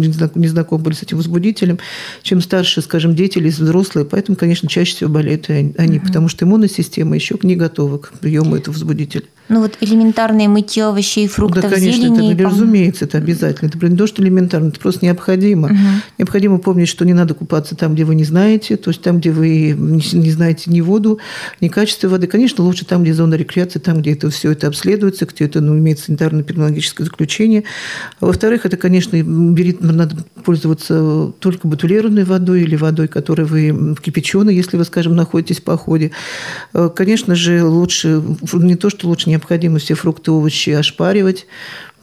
не 0.00 0.48
знакомы 0.48 0.82
были 0.84 0.94
с 0.94 1.02
этим 1.02 1.16
возбудителем, 1.16 1.78
чем 2.22 2.40
старше, 2.40 2.82
скажем, 2.82 3.14
дети 3.14 3.38
или 3.38 3.48
взрослые, 3.48 4.04
поэтому, 4.04 4.36
конечно, 4.36 4.68
чаще 4.68 4.96
всего 4.96 5.10
болеют 5.10 5.48
они, 5.48 5.98
угу. 5.98 6.06
потому 6.06 6.28
что 6.28 6.44
иммунная 6.44 6.68
система 6.68 7.14
еще 7.14 7.36
не 7.42 7.56
готова 7.56 7.98
к 7.98 8.12
приему 8.20 8.56
этого 8.56 8.74
возбудителя. 8.74 9.24
Ну 9.48 9.62
вот 9.62 9.78
элементарное 9.80 10.46
мытье 10.46 10.84
овощей 10.84 11.24
и 11.24 11.28
фруктов, 11.28 11.62
Да, 11.62 11.70
конечно, 11.70 12.02
зелени, 12.02 12.34
это, 12.34 12.44
разумеется, 12.44 13.06
это 13.06 13.16
обязательно. 13.16 13.68
Это 13.68 13.88
не 13.88 13.96
то, 13.96 14.06
что 14.06 14.22
элементарно, 14.22 14.68
это 14.68 14.78
просто 14.78 15.06
необходимо. 15.06 15.68
Угу. 15.68 15.76
Необходимо 16.18 16.58
помнить, 16.58 16.88
что 16.88 17.06
не 17.06 17.14
надо 17.14 17.32
купаться 17.32 17.74
там, 17.74 17.94
где 17.94 18.04
вы 18.04 18.14
не 18.14 18.24
знаете, 18.24 18.76
то 18.76 18.90
есть 18.90 19.00
там, 19.00 19.20
где 19.20 19.30
вы 19.30 19.74
не 19.78 20.30
знаете 20.30 20.70
ни 20.70 20.82
воду, 20.82 21.18
ни 21.62 21.68
качество 21.68 22.08
воды. 22.08 22.26
Конечно, 22.26 22.62
лучше 22.62 22.84
там, 22.84 23.02
где 23.02 23.14
зона 23.14 23.34
рекреации, 23.34 23.78
там, 23.78 24.02
где 24.02 24.12
это 24.12 24.28
все 24.28 24.52
это 24.52 24.66
обследуется, 24.66 25.24
где 25.24 25.46
это 25.46 25.62
ну, 25.62 25.78
имеет 25.78 25.98
санитарно-эпидемиологическое 25.98 27.04
заключение. 27.04 27.64
Во-вторых, 28.20 28.66
это, 28.66 28.76
конечно, 28.76 29.20
берет, 29.22 29.77
надо 29.80 30.16
пользоваться 30.44 31.32
только 31.38 31.68
бутилированной 31.68 32.24
водой 32.24 32.62
или 32.62 32.76
водой, 32.76 33.08
которой 33.08 33.46
вы 33.46 33.96
кипяченой, 34.00 34.54
если 34.54 34.76
вы, 34.76 34.84
скажем, 34.84 35.16
находитесь 35.16 35.60
в 35.60 35.64
походе. 35.64 36.12
Э, 36.74 36.90
конечно 36.94 37.34
же, 37.34 37.64
лучше, 37.64 38.22
не 38.52 38.76
то, 38.76 38.90
что 38.90 39.08
лучше, 39.08 39.30
необходимо 39.30 39.78
все 39.78 39.94
фрукты, 39.94 40.30
овощи 40.30 40.70
ошпаривать, 40.70 41.46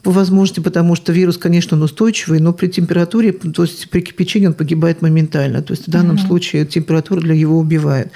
по 0.05 0.11
возможности, 0.11 0.59
потому 0.59 0.93
что 0.93 1.11
вирус, 1.11 1.39
конечно, 1.39 1.75
он 1.75 1.81
устойчивый, 1.81 2.39
но 2.39 2.53
при 2.53 2.67
температуре, 2.67 3.33
то 3.33 3.63
есть 3.63 3.89
при 3.89 4.01
кипячении 4.01 4.45
он 4.45 4.53
погибает 4.53 5.01
моментально. 5.01 5.63
То 5.63 5.73
есть 5.73 5.87
в 5.87 5.89
данном 5.89 6.17
угу. 6.17 6.27
случае 6.27 6.67
температура 6.67 7.21
для 7.21 7.33
него 7.33 7.57
убивает. 7.57 8.11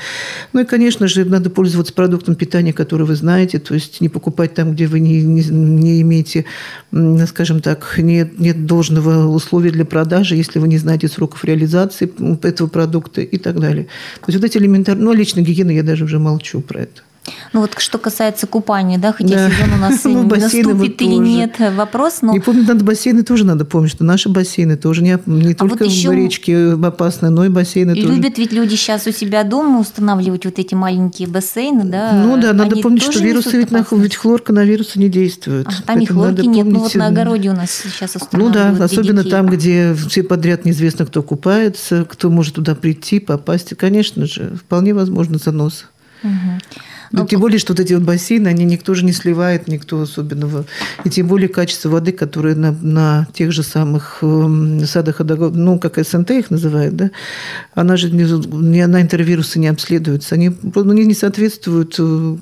Ну 0.54 0.62
и, 0.62 0.66
конечно 0.66 1.08
же, 1.08 1.26
надо 1.26 1.50
пользоваться 1.50 1.92
продуктом 1.92 2.36
питания, 2.36 2.74
который 2.74 3.08
вы 3.08 3.16
знаете, 3.16 3.58
то 3.58 3.74
есть 3.74 4.02
не 4.02 4.10
покупать 4.10 4.54
там, 4.54 4.74
где 4.74 4.86
вы 4.86 5.00
не, 5.00 5.24
не, 5.24 5.42
не 5.42 6.02
имеете, 6.02 6.46
скажем 7.26 7.60
так, 7.60 7.96
нет, 7.98 8.40
нет 8.40 8.68
должного 8.68 9.26
условия 9.26 9.72
для 9.72 9.84
продажи, 9.84 10.36
если 10.36 10.60
вы 10.60 10.68
не 10.68 10.78
знаете 10.78 11.08
сроков 11.08 11.44
реализации 11.44 12.08
этого 12.46 12.68
продукта 12.68 13.22
и 13.22 13.38
так 13.40 13.60
далее. 13.60 13.86
То 14.20 14.26
есть 14.28 14.40
вот 14.40 14.46
эти 14.46 14.60
элементарные, 14.60 15.06
ну, 15.06 15.12
личной 15.12 15.42
гигиены 15.42 15.72
я 15.72 15.82
даже 15.82 16.04
уже 16.06 16.20
молчу 16.20 16.62
про 16.62 16.82
это. 16.82 17.02
Ну 17.54 17.62
вот 17.62 17.76
что 17.78 17.98
касается 17.98 18.48
купания, 18.48 18.98
да, 18.98 19.14
хотя 19.14 19.36
да. 19.36 19.50
сезон 19.50 19.74
у 19.74 19.78
нас 19.78 20.04
ну, 20.06 20.24
наступит 20.24 21.02
или 21.02 21.16
нет, 21.16 21.56
вопрос. 21.76 22.22
Но... 22.22 22.36
И 22.36 22.40
помню, 22.40 22.66
надо 22.68 22.84
бассейны 22.84 23.24
тоже 23.24 23.46
надо 23.46 23.66
помнить, 23.66 23.92
что 23.92 24.04
наши 24.04 24.30
бассейны 24.30 24.78
тоже 24.78 25.02
не, 25.04 25.18
не 25.26 25.54
а 25.54 25.56
только 25.56 25.84
вот 25.84 25.92
еще... 25.92 26.10
в 26.10 26.14
речке 26.14 26.74
опасны, 26.74 27.30
но 27.30 27.46
и 27.46 27.50
бассейны 27.50 27.92
и 27.92 28.02
тоже. 28.02 28.16
Любят 28.16 28.38
ведь 28.38 28.52
люди 28.52 28.76
сейчас 28.76 29.08
у 29.08 29.12
себя 29.12 29.44
дома 29.44 29.80
устанавливать 29.80 30.46
вот 30.46 30.60
эти 30.60 30.76
маленькие 30.76 31.28
бассейны, 31.28 31.84
да? 31.84 32.14
Ну 32.14 32.38
да, 32.38 32.54
надо 32.54 32.74
Они 32.74 32.82
помнить, 32.82 33.04
что 33.04 33.20
вирусы 33.20 33.58
ведь, 33.58 33.72
на, 33.72 33.86
ведь 33.92 34.16
хлорка 34.16 34.54
на 34.54 34.64
вирусы 34.64 35.00
не 35.00 35.10
действует. 35.10 35.68
А, 35.68 35.82
там 35.86 36.00
и 36.00 36.06
хлорки 36.06 36.46
нет, 36.46 36.66
помнить... 36.66 36.74
ну 36.74 36.80
вот 36.80 36.96
на 36.96 37.08
огороде 37.08 37.50
у 37.50 37.54
нас 37.54 37.72
сейчас 37.72 38.16
устанавливают 38.16 38.72
Ну 38.72 38.78
да, 38.78 38.86
особенно 38.86 39.24
детей. 39.24 39.32
там, 39.32 39.48
где 39.48 39.94
все 39.94 40.24
подряд 40.24 40.66
неизвестно, 40.66 41.06
кто 41.06 41.24
купается, 41.24 42.06
кто 42.06 42.30
может 42.30 42.56
туда 42.56 42.76
прийти, 42.76 43.20
попасть. 43.20 43.72
И, 43.72 43.76
конечно 43.76 44.26
же, 44.26 44.56
вполне 44.56 44.94
возможно 44.94 45.38
занос. 45.38 45.86
Угу. 46.24 46.82
Ну, 47.12 47.26
тем 47.26 47.40
более, 47.40 47.60
что 47.60 47.74
вот 47.74 47.80
эти 47.80 47.94
вот 47.94 48.04
бассейны, 48.04 48.48
они 48.48 48.66
никто 48.66 48.94
же 48.94 49.04
не 49.04 49.14
сливает, 49.14 49.68
никто 49.68 50.02
особенного. 50.02 50.66
И 51.04 51.10
тем 51.10 51.28
более 51.28 51.50
качество 51.50 51.90
воды, 51.90 52.12
которое 52.12 52.56
на, 52.56 52.72
на 52.72 53.28
тех 53.34 53.52
же 53.52 53.64
самых 53.64 54.20
э, 54.22 54.86
садах, 54.86 55.20
ну, 55.20 55.80
как 55.80 55.98
СНТ 55.98 56.32
их 56.32 56.52
называют, 56.52 56.96
да, 56.96 57.12
она 57.74 57.98
же 57.98 58.12
не, 58.12 58.24
не 58.24 58.86
на 58.88 59.02
интервирусы 59.02 59.60
не 59.60 59.68
обследуется. 59.68 60.36
Они 60.36 60.52
ну, 60.76 60.94
не 60.94 61.14
соответствуют 61.14 61.96
э, 61.98 62.38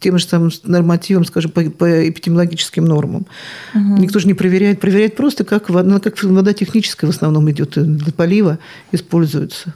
тем 0.00 0.18
же 0.18 0.26
самым 0.26 0.50
нормативам, 0.64 1.24
скажем, 1.24 1.50
по, 1.50 1.62
по 1.62 2.08
эпидемиологическим 2.08 2.84
нормам. 2.84 3.26
Угу. 3.74 3.96
Никто 3.98 4.18
же 4.18 4.26
не 4.26 4.34
проверяет. 4.34 4.80
Проверяет 4.80 5.16
просто, 5.16 5.44
как 5.44 5.70
вода, 5.70 6.00
как 6.00 6.22
вода 6.22 6.52
техническая 6.52 7.10
в 7.10 7.14
основном 7.14 7.50
идет 7.50 7.74
для 7.74 8.12
полива, 8.12 8.58
используется. 8.92 9.74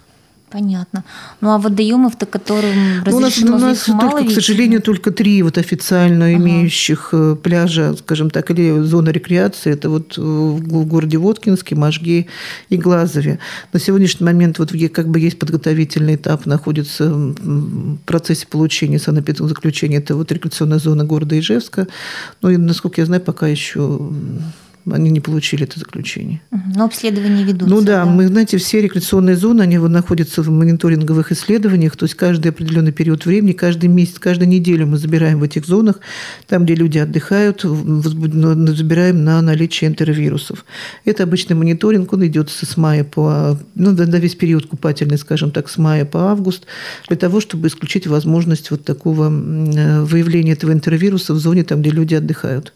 Понятно. 0.52 1.04
Ну 1.40 1.50
а 1.50 1.59
водоемов-то, 1.59 2.26
которым 2.26 3.02
ну, 3.06 3.16
у 3.16 3.21
нас, 3.21 3.38
у 3.38 3.59
нас 3.59 3.85
только, 3.85 4.26
к 4.26 4.30
сожалению, 4.30 4.82
только 4.82 5.11
три 5.11 5.42
вот 5.42 5.56
официально 5.56 6.26
ага. 6.26 6.35
имеющих 6.35 7.09
э, 7.12 7.37
пляжа, 7.42 7.94
скажем 7.97 8.28
так, 8.30 8.50
или 8.50 8.80
зона 8.80 9.11
рекреации. 9.11 9.73
Это 9.73 9.88
вот 9.88 10.18
в 10.18 10.87
городе 10.87 11.16
Воткинске, 11.16 11.75
Можге 11.75 12.26
и 12.68 12.76
Глазове. 12.76 13.38
На 13.73 13.80
сегодняшний 13.80 14.26
момент 14.26 14.59
вот 14.59 14.73
как 14.92 15.09
бы 15.09 15.21
есть 15.21 15.38
подготовительный 15.38 16.16
этап, 16.16 16.44
находится 16.44 17.11
в 17.11 17.97
процессе 18.04 18.47
получения 18.47 18.99
санэпидзаключения. 18.99 19.99
Это 19.99 20.16
вот 20.16 20.30
рекреационная 20.32 20.78
зона 20.78 21.04
города 21.04 21.38
Ижевска. 21.38 21.87
Ну 22.42 22.50
и, 22.50 22.56
насколько 22.59 23.00
я 23.00 23.06
знаю, 23.06 23.23
пока 23.23 23.47
еще 23.47 24.12
они 24.90 25.10
не 25.10 25.20
получили 25.20 25.64
это 25.64 25.78
заключение. 25.78 26.40
Но 26.74 26.84
обследования 26.84 27.44
ведутся. 27.44 27.68
Ну 27.68 27.80
да, 27.80 28.04
да, 28.04 28.06
мы, 28.06 28.26
знаете, 28.26 28.56
все 28.56 28.80
рекреационные 28.80 29.36
зоны, 29.36 29.62
они 29.62 29.78
находятся 29.78 30.42
в 30.42 30.50
мониторинговых 30.50 31.32
исследованиях, 31.32 31.96
то 31.96 32.04
есть 32.04 32.14
каждый 32.14 32.48
определенный 32.48 32.92
период 32.92 33.26
времени, 33.26 33.52
каждый 33.52 33.88
месяц, 33.88 34.18
каждую 34.18 34.48
неделю 34.48 34.86
мы 34.86 34.96
забираем 34.96 35.40
в 35.40 35.42
этих 35.42 35.66
зонах, 35.66 36.00
там, 36.48 36.64
где 36.64 36.74
люди 36.74 36.98
отдыхают, 36.98 37.62
забираем 37.62 39.24
на 39.24 39.40
наличие 39.42 39.90
энтеровирусов. 39.90 40.64
Это 41.04 41.22
обычный 41.24 41.54
мониторинг, 41.54 42.12
он 42.12 42.26
идет 42.26 42.50
с 42.50 42.76
мая 42.76 43.04
по, 43.04 43.58
ну, 43.74 43.92
на 43.92 44.16
весь 44.16 44.34
период 44.34 44.66
купательный, 44.66 45.18
скажем 45.18 45.50
так, 45.50 45.68
с 45.68 45.78
мая 45.78 46.04
по 46.04 46.30
август, 46.30 46.66
для 47.08 47.16
того, 47.16 47.40
чтобы 47.40 47.68
исключить 47.68 48.06
возможность 48.06 48.70
вот 48.70 48.84
такого 48.84 49.26
э, 49.26 50.02
выявления 50.02 50.52
этого 50.52 50.72
энтеровируса 50.72 51.34
в 51.34 51.38
зоне, 51.38 51.64
там, 51.64 51.80
где 51.80 51.90
люди 51.90 52.14
отдыхают. 52.14 52.72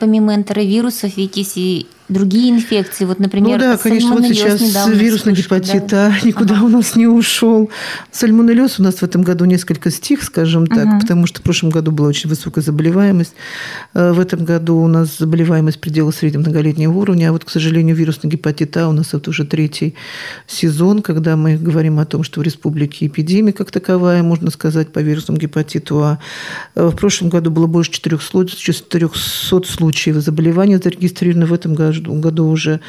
Помимо 0.00 0.34
энтеровирусов, 0.34 1.16
ведь 1.16 1.36
есть 1.36 1.56
и 1.56 1.86
другие 2.12 2.50
инфекции. 2.50 3.04
Вот, 3.04 3.18
например, 3.18 3.58
ну 3.58 3.64
да, 3.64 3.76
конечно, 3.76 4.14
вот 4.14 4.24
сейчас 4.24 4.60
вирусный 4.88 5.32
гепатит 5.32 5.86
да. 5.88 6.14
никуда 6.22 6.56
ага. 6.56 6.64
у 6.64 6.68
нас 6.68 6.96
не 6.96 7.06
ушел. 7.06 7.70
Сальмонеллез 8.10 8.78
у 8.78 8.82
нас 8.82 8.96
в 8.96 9.02
этом 9.02 9.22
году 9.22 9.44
несколько 9.44 9.90
стих, 9.90 10.22
скажем 10.22 10.66
так, 10.66 10.86
угу. 10.86 11.00
потому 11.00 11.26
что 11.26 11.40
в 11.40 11.42
прошлом 11.42 11.70
году 11.70 11.90
была 11.90 12.08
очень 12.08 12.28
высокая 12.28 12.62
заболеваемость. 12.62 13.34
Э, 13.94 14.12
в 14.12 14.20
этом 14.20 14.44
году 14.44 14.76
у 14.78 14.88
нас 14.88 15.18
заболеваемость 15.18 15.80
предела 15.80 16.10
среднего 16.10 16.42
многолетнего 16.42 16.92
уровня, 16.92 17.28
а 17.28 17.32
вот, 17.32 17.44
к 17.44 17.50
сожалению, 17.50 17.96
вирусный 17.96 18.30
гепатит 18.30 18.76
А 18.76 18.88
у 18.88 18.92
нас 18.92 19.14
это 19.14 19.30
уже 19.30 19.44
третий 19.44 19.94
сезон, 20.46 21.02
когда 21.02 21.36
мы 21.36 21.56
говорим 21.56 21.98
о 21.98 22.04
том, 22.04 22.22
что 22.22 22.40
в 22.40 22.42
республике 22.42 23.06
эпидемия 23.06 23.52
как 23.52 23.70
таковая, 23.70 24.22
можно 24.22 24.50
сказать, 24.50 24.92
по 24.92 24.98
вирусному 24.98 25.38
гепатиту 25.38 26.02
А. 26.02 26.18
Э, 26.74 26.86
в 26.86 26.96
прошлом 26.96 27.28
году 27.28 27.50
было 27.50 27.66
больше 27.66 27.90
400 27.92 28.58
случаев 29.64 30.16
заболевания 30.16 30.78
зарегистрировано 30.78 31.46
в 31.46 31.52
этом 31.52 31.74
году 31.74 32.01
году 32.02 32.48
уже 32.48 32.80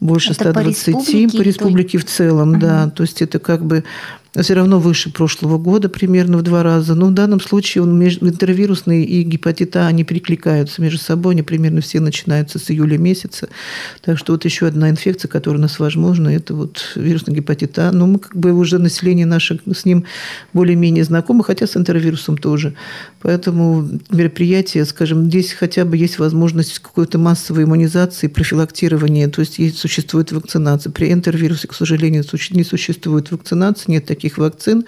больше 0.00 0.32
это 0.32 0.50
120 0.50 0.94
по 0.94 0.98
республике, 0.98 1.38
по 1.38 1.42
республике 1.42 1.98
в 1.98 2.04
целом, 2.04 2.52
угу. 2.52 2.60
да. 2.60 2.90
То 2.90 3.02
есть 3.02 3.22
это 3.22 3.38
как 3.38 3.64
бы 3.64 3.84
все 4.38 4.54
равно 4.54 4.78
выше 4.78 5.10
прошлого 5.12 5.58
года 5.58 5.88
примерно 5.88 6.38
в 6.38 6.42
два 6.42 6.62
раза. 6.62 6.94
Но 6.94 7.06
в 7.06 7.14
данном 7.14 7.40
случае 7.40 7.82
он 7.82 8.00
интервирусный 8.00 9.02
и 9.02 9.22
гепатит 9.22 9.74
А, 9.76 9.88
они 9.88 10.04
перекликаются 10.04 10.80
между 10.80 10.98
собой, 10.98 11.34
они 11.34 11.42
примерно 11.42 11.80
все 11.80 12.00
начинаются 12.00 12.58
с 12.58 12.70
июля 12.70 12.96
месяца. 12.96 13.48
Так 14.02 14.18
что 14.18 14.32
вот 14.32 14.44
еще 14.44 14.66
одна 14.66 14.88
инфекция, 14.88 15.28
которая 15.28 15.58
у 15.58 15.62
нас 15.62 15.78
возможна, 15.80 16.28
это 16.28 16.54
вот 16.54 16.92
вирусный 16.94 17.34
гепатит 17.34 17.76
А. 17.78 17.90
Но 17.90 18.06
мы 18.06 18.18
как 18.20 18.36
бы 18.36 18.52
уже 18.52 18.78
население 18.78 19.26
наше 19.26 19.60
с 19.74 19.84
ним 19.84 20.04
более-менее 20.52 21.04
знакомо, 21.04 21.42
хотя 21.42 21.66
с 21.66 21.76
интервирусом 21.76 22.38
тоже. 22.38 22.74
Поэтому 23.22 23.88
мероприятие, 24.10 24.84
скажем, 24.84 25.24
здесь 25.24 25.52
хотя 25.52 25.84
бы 25.84 25.96
есть 25.96 26.20
возможность 26.20 26.78
какой-то 26.78 27.18
массовой 27.18 27.64
иммунизации, 27.64 28.28
профилактирования, 28.28 29.28
то 29.28 29.40
есть, 29.40 29.58
есть 29.58 29.78
существует 29.78 30.30
вакцинация. 30.30 30.92
При 30.92 31.12
интервирусе, 31.12 31.66
к 31.66 31.74
сожалению, 31.74 32.24
не 32.50 32.64
существует 32.64 33.30
вакцинации, 33.30 33.90
нет 33.90 34.06
таких 34.06 34.19
вакцин. 34.38 34.84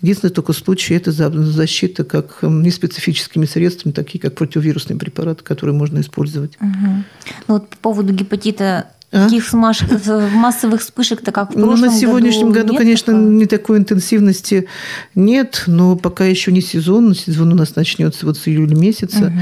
Единственное 0.00 0.32
только 0.32 0.52
случай– 0.52 0.94
это 0.96 1.12
защита 1.12 2.04
как 2.04 2.38
неспецифическими 2.42 3.46
средствами, 3.46 3.92
такие 3.92 4.20
как 4.20 4.34
противовирусные 4.34 4.98
препараты, 4.98 5.42
которые 5.42 5.74
можно 5.74 6.00
использовать. 6.00 6.56
Угу. 6.60 7.04
Ну 7.48 7.54
вот 7.54 7.68
по 7.68 7.76
поводу 7.76 8.12
гепатита 8.12 8.90
а? 9.14 9.24
Таких 9.24 9.52
массовых 10.34 10.80
вспышек-то 10.80 11.30
как 11.30 11.50
в 11.50 11.54
прошлом 11.54 11.80
ну, 11.80 11.86
На 11.86 11.92
сегодняшнем 11.92 12.50
году, 12.50 12.72
году 12.72 12.78
конечно, 12.78 13.12
такого? 13.12 13.30
не 13.30 13.46
такой 13.46 13.78
интенсивности 13.78 14.68
нет, 15.14 15.64
но 15.68 15.96
пока 15.96 16.24
еще 16.24 16.50
не 16.50 16.60
сезон. 16.60 17.14
Сезон 17.14 17.52
у 17.52 17.54
нас 17.54 17.76
начнется 17.76 18.26
вот 18.26 18.36
с 18.36 18.48
июля 18.48 18.74
месяца. 18.74 19.26
Угу. 19.26 19.32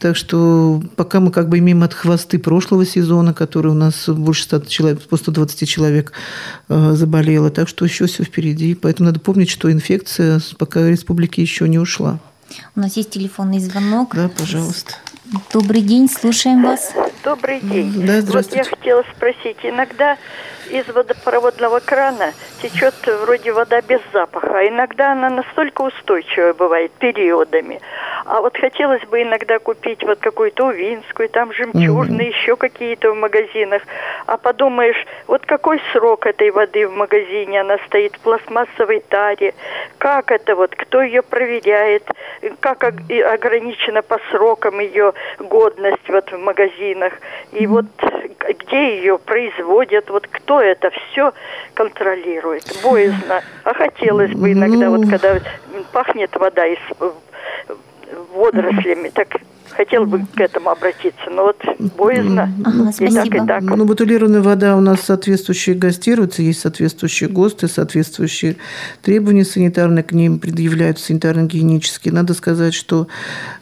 Так 0.00 0.16
что 0.16 0.82
пока 0.96 1.20
мы 1.20 1.30
как 1.30 1.48
бы 1.48 1.58
имеем 1.58 1.84
от 1.84 1.94
хвосты 1.94 2.40
прошлого 2.40 2.84
сезона, 2.84 3.32
который 3.32 3.70
у 3.70 3.74
нас 3.74 4.08
больше 4.08 4.42
100 4.42 4.60
человек, 4.62 5.00
по 5.02 5.16
120 5.16 5.68
человек 5.68 6.12
э, 6.68 6.92
заболело. 6.94 7.50
Так 7.50 7.68
что 7.68 7.84
еще 7.84 8.06
все 8.06 8.24
впереди. 8.24 8.74
Поэтому 8.74 9.06
надо 9.08 9.20
помнить, 9.20 9.48
что 9.48 9.70
инфекция 9.70 10.40
пока 10.58 10.88
республики 10.88 11.40
еще 11.40 11.68
не 11.68 11.78
ушла. 11.78 12.18
У 12.74 12.80
нас 12.80 12.96
есть 12.96 13.10
телефонный 13.10 13.60
звонок. 13.60 14.14
Да, 14.14 14.28
пожалуйста. 14.28 14.94
Добрый 15.52 15.82
день, 15.82 16.08
слушаем 16.08 16.64
вас. 16.64 16.92
Добрый 17.22 17.60
день. 17.60 18.04
Да, 18.04 18.20
здравствуйте. 18.20 18.64
Вот 18.64 18.70
я 18.70 18.76
хотела 18.76 19.04
спросить, 19.14 19.58
иногда 19.62 20.16
из 20.70 20.86
водопроводного 20.88 21.80
крана 21.80 22.32
течет 22.62 22.94
вроде 23.22 23.52
вода 23.52 23.80
без 23.80 24.00
запаха, 24.12 24.58
а 24.58 24.68
иногда 24.68 25.12
она 25.12 25.30
настолько 25.30 25.82
устойчивая 25.82 26.54
бывает 26.54 26.92
периодами. 26.92 27.80
А 28.26 28.40
вот 28.40 28.56
хотелось 28.56 29.02
бы 29.06 29.22
иногда 29.22 29.58
купить 29.58 30.04
вот 30.04 30.20
какую-то 30.20 30.66
увинскую, 30.66 31.28
там 31.28 31.52
жемчужные, 31.52 32.30
mm-hmm. 32.30 32.36
еще 32.36 32.56
какие-то 32.56 33.12
в 33.12 33.16
магазинах. 33.16 33.82
А 34.26 34.36
подумаешь, 34.36 35.06
вот 35.26 35.44
какой 35.46 35.80
срок 35.92 36.26
этой 36.26 36.50
воды 36.50 36.86
в 36.86 36.92
магазине? 36.92 37.60
Она 37.60 37.78
стоит 37.86 38.14
в 38.14 38.20
пластмассовой 38.20 39.00
таре. 39.08 39.54
Как 39.98 40.30
это 40.30 40.54
вот? 40.54 40.74
Кто 40.76 41.02
ее 41.02 41.22
проверяет? 41.22 42.08
Как 42.60 42.84
ограничена 42.84 44.02
по 44.02 44.20
срокам 44.30 44.78
ее 44.80 45.12
годность 45.38 46.08
вот 46.08 46.30
в 46.30 46.38
магазинах? 46.38 47.14
И 47.52 47.66
вот 47.66 47.86
где 48.48 48.96
ее 48.96 49.18
производят? 49.18 50.10
Вот 50.10 50.26
кто 50.26 50.60
это 50.60 50.90
все 50.90 51.32
контролирует? 51.74 52.64
Боязно. 52.82 53.42
А 53.64 53.74
хотелось 53.74 54.32
бы 54.32 54.52
иногда, 54.52 54.88
ну... 54.88 54.96
вот 54.96 55.08
когда 55.08 55.40
пахнет 55.92 56.34
вода 56.36 56.66
из 56.66 56.78
водорослями, 58.32 59.08
так 59.08 59.28
хотел 59.80 60.04
бы 60.04 60.26
к 60.34 60.40
этому 60.40 60.70
обратиться, 60.70 61.30
но 61.30 61.44
вот 61.44 61.56
боязно. 61.96 62.52
Ага, 62.64 62.90
и 62.98 63.14
так, 63.14 63.26
и 63.26 63.46
так. 63.46 63.62
Ну, 63.62 63.86
бутылированная 63.86 64.42
вода 64.42 64.76
у 64.76 64.80
нас 64.80 65.00
соответствующие 65.00 65.74
гастируется, 65.74 66.42
есть 66.42 66.60
соответствующие 66.60 67.30
ГОСТы, 67.30 67.66
соответствующие 67.66 68.56
требования 69.00 69.44
санитарные 69.44 70.04
к 70.04 70.12
ним 70.12 70.38
предъявляются 70.38 71.10
санитарно-гигиенические. 71.10 72.12
Надо 72.12 72.34
сказать, 72.34 72.74
что 72.74 73.08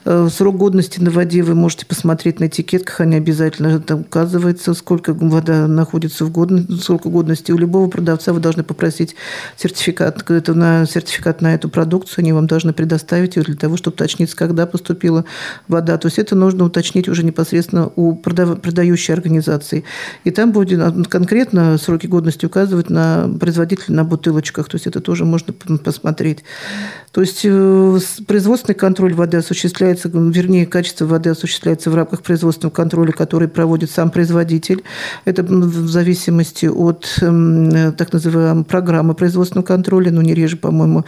э, 0.05 0.29
срок 0.33 0.57
годности 0.57 0.99
на 1.01 1.11
воде 1.11 1.43
вы 1.43 1.55
можете 1.55 1.87
посмотреть 1.87 2.41
на 2.41 2.47
этикетках, 2.47 3.01
они 3.01 3.15
обязательно 3.17 3.79
там 3.79 4.01
указывается, 4.01 4.75
сколько 4.75 5.15
вода 5.15 5.69
находится 5.69 6.25
в 6.25 6.33
годности, 6.33 6.73
сроку 6.83 7.11
годности. 7.11 7.53
У 7.53 7.59
любого 7.59 7.89
продавца 7.89 8.33
вы 8.33 8.41
должны 8.41 8.65
попросить 8.65 9.15
сертификат, 9.57 10.29
это 10.29 10.55
на, 10.55 10.85
сертификат 10.85 11.43
на 11.43 11.55
эту 11.55 11.69
продукцию, 11.69 12.23
они 12.23 12.33
вам 12.33 12.49
должны 12.49 12.73
предоставить 12.73 13.37
ее 13.37 13.45
для 13.45 13.57
того, 13.57 13.77
чтобы 13.77 13.95
уточнить, 13.95 14.35
когда 14.35 14.67
поступила 14.67 15.25
вода 15.69 15.97
то 15.97 16.08
есть 16.09 16.19
это 16.19 16.35
нужно 16.35 16.65
уточнить 16.65 17.09
уже 17.09 17.23
непосредственно 17.23 17.91
у 17.97 18.15
продающей 18.15 19.15
организации. 19.15 19.85
И 20.25 20.31
там 20.31 20.53
будет 20.53 21.09
конкретно 21.09 21.79
сроки 21.79 22.07
годности 22.07 22.47
указывать 22.47 22.91
на 22.91 23.29
производителя 23.39 23.97
на 23.97 24.05
бутылочках. 24.05 24.69
То 24.69 24.77
есть 24.77 24.87
это 24.87 25.01
тоже 25.01 25.25
можно 25.25 25.53
посмотреть. 25.53 26.45
То 27.19 27.23
есть 27.23 27.41
э, 27.43 27.99
производственный 28.29 28.77
контроль 28.77 29.13
воды 29.13 29.39
осуществляется, 29.39 30.09
вернее, 30.09 30.67
качество 30.67 31.05
воды 31.05 31.31
осуществляется 31.31 31.91
в 31.91 31.97
рамках 31.97 32.23
производственного 32.23 32.73
контроля, 32.73 33.11
который 33.11 33.49
проводит 33.49 33.91
сам 33.91 34.11
производитель. 34.11 34.85
Это 35.25 35.43
в 35.43 35.89
зависимости 35.89 36.67
от 36.67 37.19
эм, 37.21 37.93
так 37.95 38.13
называемой 38.13 38.63
программы 38.63 39.15
производственного 39.15 39.67
контроля, 39.67 40.13
но 40.13 40.23
не 40.23 40.33
реже, 40.33 40.59
по-моему, 40.59 41.07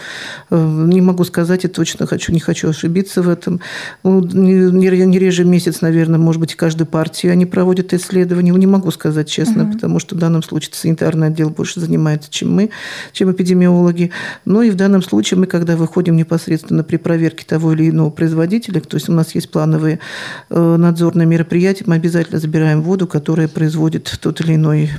э, 0.50 0.84
не 0.88 1.00
могу 1.00 1.22
сказать, 1.22 1.64
и 1.64 1.68
точно 1.68 2.08
хочу, 2.08 2.32
не 2.32 2.40
хочу 2.40 2.70
ошибиться 2.70 3.22
в 3.22 3.28
этом. 3.28 3.60
Ну, 4.02 4.20
не 4.20 4.88
реже 4.90 5.44
месяц, 5.44 5.80
наверное, 5.80 6.18
может 6.18 6.40
быть, 6.40 6.56
каждую 6.56 6.88
партию 6.88 7.30
они 7.30 7.46
проводят 7.46 7.94
исследования. 7.94 8.50
Не 8.50 8.66
могу 8.66 8.90
сказать 8.90 9.28
честно, 9.28 9.62
угу. 9.62 9.74
потому 9.74 10.00
что 10.00 10.16
в 10.16 10.18
данном 10.18 10.42
случае 10.42 10.72
санитарный 10.74 11.28
отдел 11.28 11.50
больше 11.50 11.78
занимается, 11.78 12.32
чем 12.32 12.52
мы, 12.52 12.70
чем 13.12 13.30
эпидемиологи. 13.30 14.10
Но 14.44 14.64
и 14.64 14.70
в 14.70 14.74
данном 14.74 15.04
случае 15.04 15.38
мы, 15.38 15.46
когда 15.46 15.76
выходим 15.76 15.99
непосредственно 16.08 16.82
при 16.84 16.96
проверке 16.96 17.44
того 17.44 17.72
или 17.72 17.90
иного 17.90 18.10
производителя, 18.10 18.80
то 18.80 18.96
есть 18.96 19.08
у 19.08 19.12
нас 19.12 19.34
есть 19.34 19.50
плановые 19.50 20.00
э, 20.48 20.76
надзорные 20.76 21.26
мероприятия, 21.26 21.84
мы 21.86 21.96
обязательно 21.96 22.38
забираем 22.38 22.82
воду, 22.82 23.06
которая 23.06 23.48
производит 23.48 24.18
тот 24.20 24.40
или 24.40 24.54
иной 24.54 24.90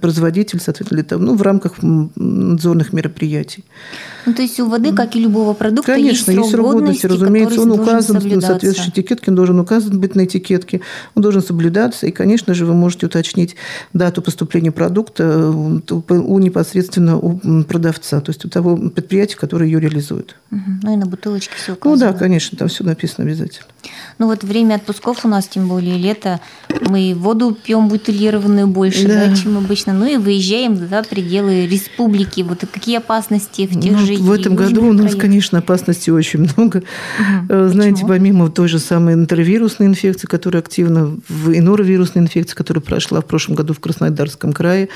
производитель, 0.00 0.60
соответственно, 0.60 1.04
ну, 1.18 1.34
в 1.34 1.42
рамках 1.42 1.74
надзорных 1.82 2.92
мероприятий. 2.92 3.64
Ну, 4.26 4.34
то 4.34 4.42
есть 4.42 4.58
у 4.60 4.68
воды, 4.68 4.92
как 4.92 5.16
и 5.16 5.20
любого 5.20 5.54
продукта, 5.54 5.92
Конечно, 5.92 6.30
есть 6.30 6.50
срок, 6.50 6.72
годности, 6.72 7.06
разумеется, 7.06 7.60
он 7.60 7.72
указан 7.72 8.16
на 8.16 8.40
соответствующей 8.40 8.90
этикетке, 8.90 9.30
он 9.30 9.34
должен 9.34 9.58
указан 9.60 10.00
быть 10.00 10.14
на 10.14 10.24
этикетке, 10.24 10.80
он 11.14 11.22
должен 11.22 11.42
соблюдаться, 11.42 12.06
и, 12.06 12.10
конечно 12.10 12.54
же, 12.54 12.66
вы 12.66 12.74
можете 12.74 13.06
уточнить 13.06 13.56
дату 13.92 14.22
поступления 14.22 14.72
продукта 14.72 15.24
э, 15.24 15.94
у 16.14 16.38
непосредственно 16.38 17.16
у 17.18 17.38
продавца, 17.64 18.20
то 18.20 18.30
есть 18.30 18.44
у 18.44 18.48
того 18.48 18.76
предприятия, 18.76 19.36
которое 19.36 19.66
ее 19.66 19.80
реализует. 19.80 19.93
Угу. 20.50 20.60
Ну 20.82 20.92
и 20.92 20.96
на 20.96 21.06
бутылочке 21.06 21.54
все 21.56 21.72
указано. 21.72 22.06
Ну 22.06 22.12
да, 22.12 22.18
конечно, 22.18 22.56
там 22.56 22.68
все 22.68 22.84
написано 22.84 23.26
обязательно. 23.26 23.66
Ну 24.18 24.26
вот 24.26 24.44
время 24.44 24.76
отпусков 24.76 25.24
у 25.24 25.28
нас, 25.28 25.48
тем 25.48 25.68
более 25.68 25.98
лето, 25.98 26.40
мы 26.88 27.14
воду 27.16 27.56
пьем 27.60 27.88
бутылированную 27.88 28.68
больше, 28.68 29.08
да. 29.08 29.26
Да, 29.26 29.36
чем 29.36 29.58
обычно, 29.58 29.92
ну 29.92 30.06
и 30.06 30.16
выезжаем 30.16 30.76
за 30.76 31.02
пределы 31.02 31.66
республики. 31.66 32.42
Вот 32.42 32.64
какие 32.72 32.98
опасности 32.98 33.66
в 33.66 33.80
тех 33.80 33.92
ну, 33.92 33.98
же 33.98 34.14
В 34.14 34.30
этом 34.30 34.54
году 34.54 34.86
у 34.86 34.92
нас, 34.92 35.12
краях? 35.12 35.20
конечно, 35.20 35.58
опасностей 35.58 36.12
очень 36.12 36.40
много. 36.40 36.78
Угу. 37.18 37.68
Знаете, 37.68 38.02
Почему? 38.02 38.08
помимо 38.08 38.50
той 38.50 38.68
же 38.68 38.78
самой 38.78 39.14
энтеровирусной 39.14 39.88
инфекции, 39.88 40.26
которая 40.26 40.62
активно, 40.62 41.16
в 41.28 41.50
и 41.50 41.60
норовирусной 41.60 42.22
инфекции, 42.22 42.54
которая 42.54 42.82
прошла 42.82 43.20
в 43.20 43.26
прошлом 43.26 43.56
году 43.56 43.74
в 43.74 43.80
Краснодарском 43.80 44.52
крае, 44.52 44.88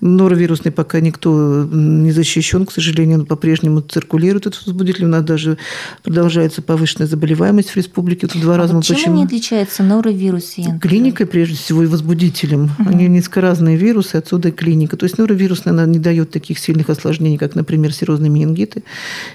норовирусной 0.00 0.72
пока 0.72 1.00
никто 1.00 1.68
не 1.70 2.10
защищен, 2.10 2.66
к 2.66 2.72
сожалению, 2.72 3.20
он 3.20 3.26
по-прежнему 3.26 3.80
циркулирует, 3.80 4.33
этот 4.36 4.66
возбудитель. 4.66 5.04
У 5.04 5.08
нас 5.08 5.22
даже 5.22 5.58
продолжается 6.02 6.62
повышенная 6.62 7.06
заболеваемость 7.06 7.70
в 7.70 7.76
республике. 7.76 8.26
В 8.26 8.40
два 8.40 8.54
а 8.54 8.58
раза. 8.58 8.74
Вот 8.74 8.84
чем 8.84 8.96
почему? 8.96 9.14
они 9.14 9.24
отличаются, 9.24 9.82
норовирус 9.82 10.54
и 10.56 10.62
энтеровирус? 10.62 10.82
Клиникой, 10.82 11.26
прежде 11.26 11.56
всего, 11.56 11.82
и 11.82 11.86
возбудителем. 11.86 12.70
Угу. 12.78 12.88
Они 12.88 13.08
несколько 13.08 13.40
разные 13.40 13.76
вирусы, 13.76 14.16
отсюда 14.16 14.48
и 14.48 14.52
клиника. 14.52 14.96
То 14.96 15.04
есть 15.04 15.18
норовирусная 15.18 15.72
она 15.72 15.86
не 15.86 15.98
дает 15.98 16.30
таких 16.30 16.58
сильных 16.58 16.90
осложнений, 16.90 17.38
как, 17.38 17.54
например, 17.54 17.92
серозные 17.92 18.30
менингиты. 18.30 18.84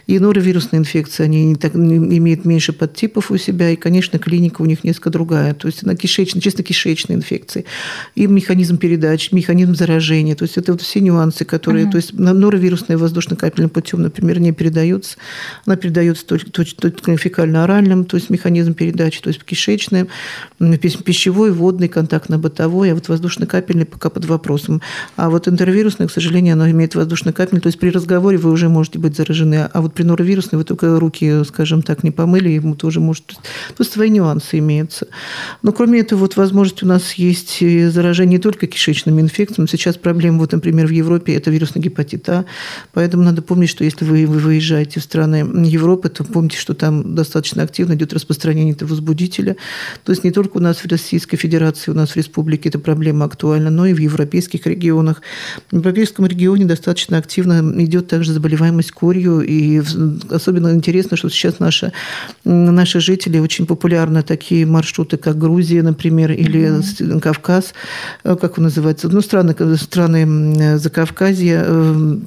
И 0.08 0.20
норовирусные 0.20 0.80
инфекции, 0.80 1.24
они 1.24 1.46
не 1.46 1.56
так, 1.56 1.74
не, 1.76 2.18
имеют 2.18 2.46
меньше 2.46 2.74
подтипов 2.74 3.32
у 3.32 3.38
себя, 3.38 3.70
и, 3.70 3.76
конечно, 3.76 4.20
клиника 4.20 4.62
у 4.62 4.66
них 4.66 4.84
несколько 4.84 5.10
другая. 5.10 5.54
То 5.54 5.68
есть 5.68 5.84
она 5.84 5.96
кишечная, 5.96 6.42
чисто 6.42 6.64
кишечные 6.64 7.18
инфекции. 7.18 7.66
И 8.16 8.28
механизм 8.28 8.78
передачи, 8.78 9.34
механизм 9.34 9.76
заражения. 9.76 10.36
То 10.36 10.44
есть 10.44 10.58
это 10.58 10.72
вот 10.72 10.82
все 10.82 11.00
нюансы, 11.00 11.46
которые... 11.46 11.86
Угу. 11.86 11.92
То 11.92 11.98
есть 11.98 12.14
норовирусная 12.14 12.98
воздушно-капельным 12.98 13.70
путем, 13.70 14.02
например, 14.02 14.40
не 14.40 14.52
передается. 14.90 15.18
Она 15.66 15.76
передается 15.76 16.26
только, 16.26 17.18
фекально-оральным, 17.18 18.06
то 18.06 18.18
есть 18.18 18.30
механизм 18.30 18.74
передачи, 18.74 19.22
то 19.22 19.30
есть 19.30 19.44
кишечный, 19.44 20.08
пищевой, 20.60 21.52
водный, 21.52 21.88
контактно-бытовой, 21.88 22.92
а 22.92 22.96
вот 22.96 23.08
воздушно-капельный 23.08 23.86
пока 23.86 24.10
под 24.10 24.26
вопросом. 24.26 24.82
А 25.16 25.30
вот 25.30 25.48
интервирусная, 25.48 26.08
к 26.08 26.12
сожалению, 26.12 26.54
она 26.54 26.72
имеет 26.72 26.96
воздушно-капельный, 26.96 27.62
то 27.62 27.68
есть 27.68 27.80
при 27.80 27.90
разговоре 27.90 28.38
вы 28.38 28.52
уже 28.52 28.70
можете 28.70 29.00
быть 29.00 29.16
заражены, 29.16 29.70
а 29.72 29.82
вот 29.82 29.94
при 29.94 30.04
норовирусной 30.04 30.58
вы 30.58 30.64
только 30.64 31.00
руки, 31.00 31.44
скажем 31.46 31.82
так, 31.82 32.04
не 32.04 32.12
помыли, 32.12 32.50
ему 32.50 32.76
тоже 32.76 33.00
может... 33.00 33.26
То 33.28 33.80
есть 33.80 33.92
свои 33.92 34.10
нюансы 34.10 34.60
имеются. 34.60 35.08
Но 35.62 35.72
кроме 35.72 36.00
этого, 36.00 36.20
вот 36.20 36.36
возможность 36.38 36.84
у 36.84 36.86
нас 36.86 37.14
есть 37.14 37.60
заражение 37.60 38.30
не 38.30 38.38
только 38.38 38.68
кишечными 38.68 39.22
инфекциями. 39.22 39.68
Сейчас 39.68 39.98
проблема, 39.98 40.40
вот, 40.40 40.52
например, 40.52 40.88
в 40.88 40.92
Европе 40.92 41.34
это 41.34 41.50
вирусный 41.50 41.82
гепатит 41.82 42.30
А, 42.30 42.46
поэтому 42.94 43.24
надо 43.24 43.42
помнить, 43.42 43.70
что 43.70 43.84
если 43.84 44.06
вы, 44.06 44.26
вы 44.28 44.38
выезжаете 44.38 44.79
в 44.88 45.02
страны 45.02 45.46
Европы, 45.66 46.10
то 46.10 46.24
помните, 46.24 46.58
что 46.58 46.74
там 46.74 47.16
достаточно 47.16 47.64
активно 47.64 47.94
идет 47.94 48.14
распространение 48.14 48.74
этого 48.74 48.90
возбудителя. 48.90 49.56
То 50.04 50.12
есть 50.12 50.24
не 50.24 50.32
только 50.32 50.58
у 50.58 50.60
нас 50.60 50.78
в 50.78 50.88
Российской 50.88 51.38
Федерации, 51.38 51.92
у 51.92 51.94
нас 51.94 52.12
в 52.12 52.16
республике 52.16 52.70
эта 52.70 52.80
проблема 52.80 53.26
актуальна, 53.26 53.70
но 53.70 53.86
и 53.86 53.94
в 53.94 54.00
европейских 54.00 54.66
регионах. 54.66 55.22
В 55.72 55.76
европейском 55.76 56.26
регионе 56.26 56.66
достаточно 56.66 57.18
активно 57.18 57.74
идет 57.84 58.08
также 58.08 58.34
заболеваемость 58.34 58.92
корью, 58.92 59.42
и 59.42 59.82
особенно 60.30 60.74
интересно, 60.74 61.18
что 61.18 61.30
сейчас 61.30 61.60
наши, 61.60 61.92
наши 62.44 63.00
жители 63.00 63.40
очень 63.40 63.66
популярны 63.66 64.24
такие 64.24 64.66
маршруты, 64.66 65.18
как 65.18 65.38
Грузия, 65.38 65.84
например, 65.84 66.32
или 66.32 66.80
mm-hmm. 66.80 67.20
Кавказ, 67.20 67.74
э, 68.24 68.36
как 68.36 68.58
он 68.58 68.66
называется, 68.66 69.10
ну, 69.10 69.22
страны, 69.22 69.56
страны 69.78 70.78
Закавказья, 70.78 71.64
э, 71.66 72.18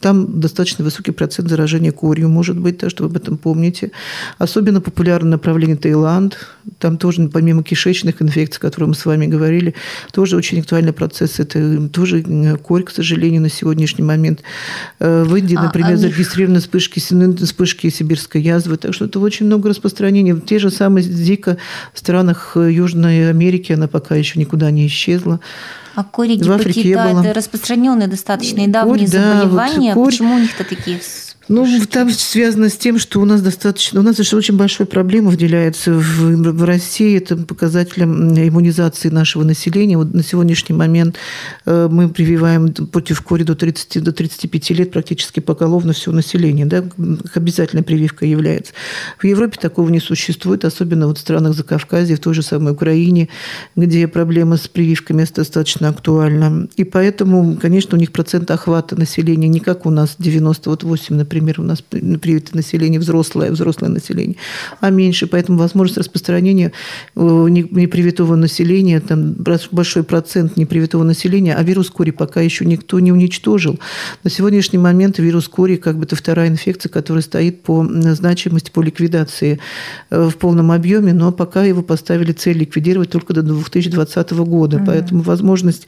там 0.00 0.40
достаточно 0.40 0.84
высокий 0.84 1.12
процент 1.12 1.48
заражения 1.48 1.92
корью, 2.00 2.28
может 2.28 2.58
быть, 2.58 2.78
так 2.78 2.90
что 2.90 3.04
вы 3.04 3.10
об 3.10 3.16
этом 3.16 3.36
помните. 3.36 3.90
Особенно 4.38 4.80
популярно 4.80 5.30
направление 5.30 5.76
Таиланд, 5.76 6.48
там 6.78 6.96
тоже, 6.96 7.28
помимо 7.28 7.62
кишечных 7.62 8.22
инфекций, 8.22 8.58
о 8.58 8.62
которых 8.62 8.88
мы 8.88 8.94
с 8.94 9.04
вами 9.04 9.26
говорили, 9.26 9.74
тоже 10.12 10.36
очень 10.36 10.60
актуальный 10.60 10.92
процесс. 10.92 11.40
Это 11.40 11.88
тоже 11.88 12.22
корь, 12.62 12.84
к 12.84 12.90
сожалению, 12.90 13.42
на 13.42 13.50
сегодняшний 13.50 14.04
момент. 14.04 14.42
Э, 14.98 15.24
в 15.24 15.36
Индии, 15.36 15.56
а, 15.56 15.62
например, 15.64 15.92
а, 15.92 15.96
зарегистрированы 15.96 16.60
вспышки, 16.60 17.00
вспышки 17.00 17.90
сибирской 17.90 18.40
язвы. 18.40 18.76
Так 18.76 18.94
что 18.94 19.04
это 19.04 19.20
очень 19.20 19.46
много 19.46 19.68
распространения. 19.68 20.38
Те 20.40 20.58
же 20.58 20.70
самые 20.70 21.02
Зика 21.02 21.58
в 21.92 21.98
странах 21.98 22.56
Южной 22.56 23.28
Америки, 23.28 23.72
она 23.72 23.88
пока 23.88 24.14
еще 24.14 24.40
никуда 24.40 24.70
не 24.70 24.86
исчезла. 24.86 25.40
А 25.94 26.04
кори 26.04 26.36
гепатита– 26.36 27.14
это 27.24 27.34
распространенные 27.34 28.08
достаточно 28.08 28.60
и 28.60 28.66
давние 28.66 29.06
корь, 29.06 29.06
заболевания. 29.06 29.94
Да, 29.94 29.94
вот 29.94 30.04
корь... 30.04 30.12
Почему 30.12 30.34
у 30.36 30.38
них-то 30.38 30.64
такие 30.64 31.00
ну, 31.50 31.66
там 31.90 32.10
связано 32.10 32.68
с 32.68 32.76
тем, 32.76 33.00
что 33.00 33.20
у 33.20 33.24
нас 33.24 33.42
достаточно... 33.42 33.98
У 33.98 34.04
нас 34.04 34.16
же 34.18 34.36
очень 34.36 34.56
большая 34.56 34.86
проблема 34.86 35.30
выделяется 35.30 35.92
в, 35.94 36.52
в 36.52 36.62
России. 36.62 37.16
Это 37.16 37.36
показателем 37.36 38.32
иммунизации 38.38 39.08
нашего 39.08 39.42
населения. 39.42 39.96
Вот 39.96 40.14
на 40.14 40.22
сегодняшний 40.22 40.76
момент 40.76 41.16
э, 41.66 41.88
мы 41.90 42.08
прививаем 42.08 42.72
против 42.72 43.20
кори 43.22 43.42
до, 43.42 43.56
30, 43.56 44.00
до 44.00 44.12
35 44.12 44.70
лет 44.70 44.92
практически 44.92 45.40
поголовно 45.40 45.92
все 45.92 46.12
население. 46.12 46.66
Да? 46.66 46.84
Обязательная 47.34 47.82
прививка 47.82 48.24
является. 48.24 48.72
В 49.18 49.24
Европе 49.24 49.58
такого 49.60 49.88
не 49.88 49.98
существует, 49.98 50.64
особенно 50.64 51.08
вот 51.08 51.18
в 51.18 51.20
странах 51.20 51.56
Закавказья, 51.56 52.14
в 52.14 52.20
той 52.20 52.32
же 52.32 52.42
самой 52.42 52.74
Украине, 52.74 53.28
где 53.74 54.06
проблема 54.06 54.56
с 54.56 54.68
прививками 54.68 55.26
достаточно 55.34 55.88
актуальна. 55.88 56.68
И 56.76 56.84
поэтому, 56.84 57.56
конечно, 57.60 57.96
у 57.96 58.00
них 58.00 58.12
процент 58.12 58.48
охвата 58.52 58.94
населения 58.94 59.48
не 59.48 59.58
как 59.58 59.84
у 59.84 59.90
нас 59.90 60.14
98, 60.16 61.16
например, 61.16 61.39
например, 61.40 61.60
у 61.60 61.64
нас 61.64 61.82
привито 61.82 62.56
население 62.56 63.00
взрослое, 63.00 63.50
взрослое 63.50 63.88
население, 63.88 64.36
а 64.80 64.90
меньше. 64.90 65.26
Поэтому 65.26 65.58
возможность 65.58 65.98
распространения 65.98 66.72
э, 67.16 67.20
непривитого 67.20 68.36
населения, 68.36 69.00
там 69.00 69.34
большой 69.70 70.04
процент 70.04 70.56
непривитого 70.56 71.04
населения, 71.04 71.54
а 71.54 71.62
вирус 71.62 71.90
кори 71.90 72.10
пока 72.10 72.40
еще 72.40 72.64
никто 72.64 73.00
не 73.00 73.12
уничтожил. 73.12 73.78
На 74.24 74.30
сегодняшний 74.30 74.78
момент 74.78 75.18
вирус 75.18 75.48
кори 75.48 75.76
как 75.76 75.98
бы 75.98 76.04
это 76.04 76.16
вторая 76.16 76.48
инфекция, 76.48 76.90
которая 76.90 77.22
стоит 77.22 77.62
по 77.62 77.84
значимости, 77.84 78.70
по 78.70 78.82
ликвидации 78.82 79.58
э, 80.10 80.28
в 80.28 80.36
полном 80.36 80.72
объеме, 80.72 81.12
но 81.12 81.32
пока 81.32 81.64
его 81.64 81.82
поставили 81.82 82.32
цель 82.32 82.58
ликвидировать 82.58 83.10
только 83.10 83.34
до 83.34 83.42
2020 83.42 84.32
года. 84.32 84.76
Угу. 84.76 84.86
Поэтому 84.86 85.22
возможность 85.22 85.86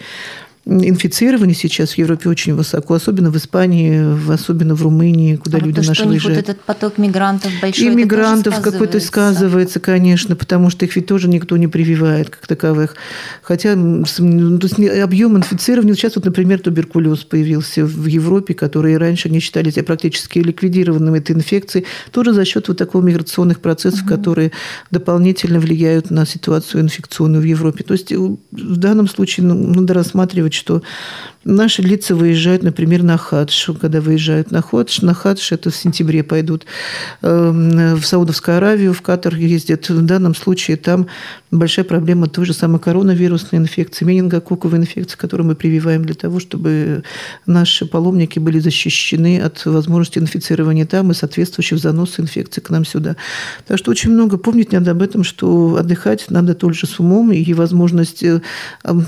инфицирование 0.65 1.57
сейчас 1.57 1.93
в 1.93 1.99
Европе 1.99 2.29
очень 2.29 2.55
высоко, 2.55 2.95
особенно 2.95 3.31
в 3.31 3.37
Испании, 3.37 4.33
особенно 4.33 4.77
в 4.77 4.83
Румынии, 4.83 5.35
куда 5.35 5.59
а 5.59 5.61
люди 5.61 5.81
то, 5.81 5.89
наши 5.89 6.05
выезжают. 6.05 6.39
вот 6.39 6.49
этот 6.49 6.63
поток 6.63 6.99
мигрантов 6.99 7.51
большой. 7.61 7.87
И 7.87 7.91
мигрантов 7.91 8.61
какой-то 8.61 9.01
сказывается, 9.01 9.81
конечно, 9.81 10.37
потому 10.37 10.71
что 10.71 10.85
их 10.85 10.95
ведь 10.95 11.07
тоже 11.07 11.29
никто 11.29 11.57
не 11.57 11.67
прививает 11.67 12.31
как 12.31 12.47
таковых. 12.47 12.95
Хотя 13.43 13.75
ну, 13.75 14.05
то 14.05 14.67
есть 14.67 14.79
объем 15.03 15.37
инфицирования, 15.37 15.95
сейчас 15.95 16.15
вот, 16.15 16.27
например, 16.27 16.61
туберкулез 16.61 17.25
появился 17.25 17.85
в 17.85 18.07
Европе, 18.07 18.55
которые 18.55 18.99
раньше 18.99 19.31
не 19.31 19.41
считались 19.41 19.75
практически 19.85 20.39
ликвидированными 20.39 21.19
этой 21.19 21.35
инфекцией, 21.35 21.87
тоже 22.13 22.33
за 22.33 22.45
счет 22.45 22.69
вот 22.69 22.77
такого 22.79 23.03
миграционных 23.03 23.59
процессов, 23.61 24.03
угу. 24.03 24.11
которые 24.11 24.53
дополнительно 24.93 25.59
влияют 25.59 26.11
на 26.11 26.25
ситуацию 26.25 26.83
инфекционную 26.83 27.43
в 27.43 27.47
Европе. 27.47 27.83
То 27.83 27.95
есть 27.95 28.13
в 28.13 28.77
данном 28.77 29.09
случае 29.09 29.47
ну, 29.47 29.55
надо 29.55 29.95
рассматривать, 29.95 30.52
что 30.53 30.83
Наши 31.45 31.83
лица 31.83 32.15
выезжают, 32.15 32.63
например, 32.63 33.03
на 33.03 33.17
хадж. 33.17 33.71
Когда 33.81 34.01
выезжают 34.01 34.53
на 34.53 34.63
хадж, 34.63 35.01
на 35.03 35.13
хадж 35.13 35.53
это 35.53 35.71
в 35.71 35.77
сентябре 35.77 36.23
пойдут 36.23 36.67
эм, 37.23 37.97
в 37.97 38.05
Саудовскую 38.05 38.59
Аравию, 38.59 38.93
в 38.93 39.03
Катар 39.03 39.35
ездят. 39.35 39.89
В 39.89 40.03
данном 40.03 40.37
случае 40.37 40.77
там 40.77 41.09
большая 41.51 41.85
проблема 41.85 42.29
той 42.29 42.45
же 42.45 42.53
самой 42.53 42.81
коронавирусной 42.81 43.61
инфекции, 43.61 44.05
менингококковой 44.05 44.79
инфекции, 44.79 45.17
которую 45.17 45.49
мы 45.49 45.57
прививаем 45.57 46.05
для 46.05 46.15
того, 46.15 46.39
чтобы 46.39 47.03
наши 47.47 47.87
паломники 47.87 48.39
были 48.39 48.61
защищены 48.61 49.41
от 49.41 49.65
возможности 49.67 50.19
инфицирования 50.19 50.87
там 50.87 51.11
и 51.11 51.15
соответствующих 51.15 51.79
заноса 51.79 52.23
инфекции 52.23 52.61
к 52.61 52.71
нам 52.71 52.85
сюда. 52.85 53.17
Так 53.67 53.79
что 53.79 53.91
очень 53.91 54.13
много 54.13 54.39
помнить 54.39 54.73
надо 54.73 54.93
об 54.93 55.03
этом, 55.03 55.25
что 55.25 55.77
отдыхать 55.77 56.27
надо 56.31 56.55
тоже 56.55 56.87
с 56.87 57.01
умом, 57.01 57.33
и 57.33 57.53
возможность 57.53 58.23
э, 58.23 58.41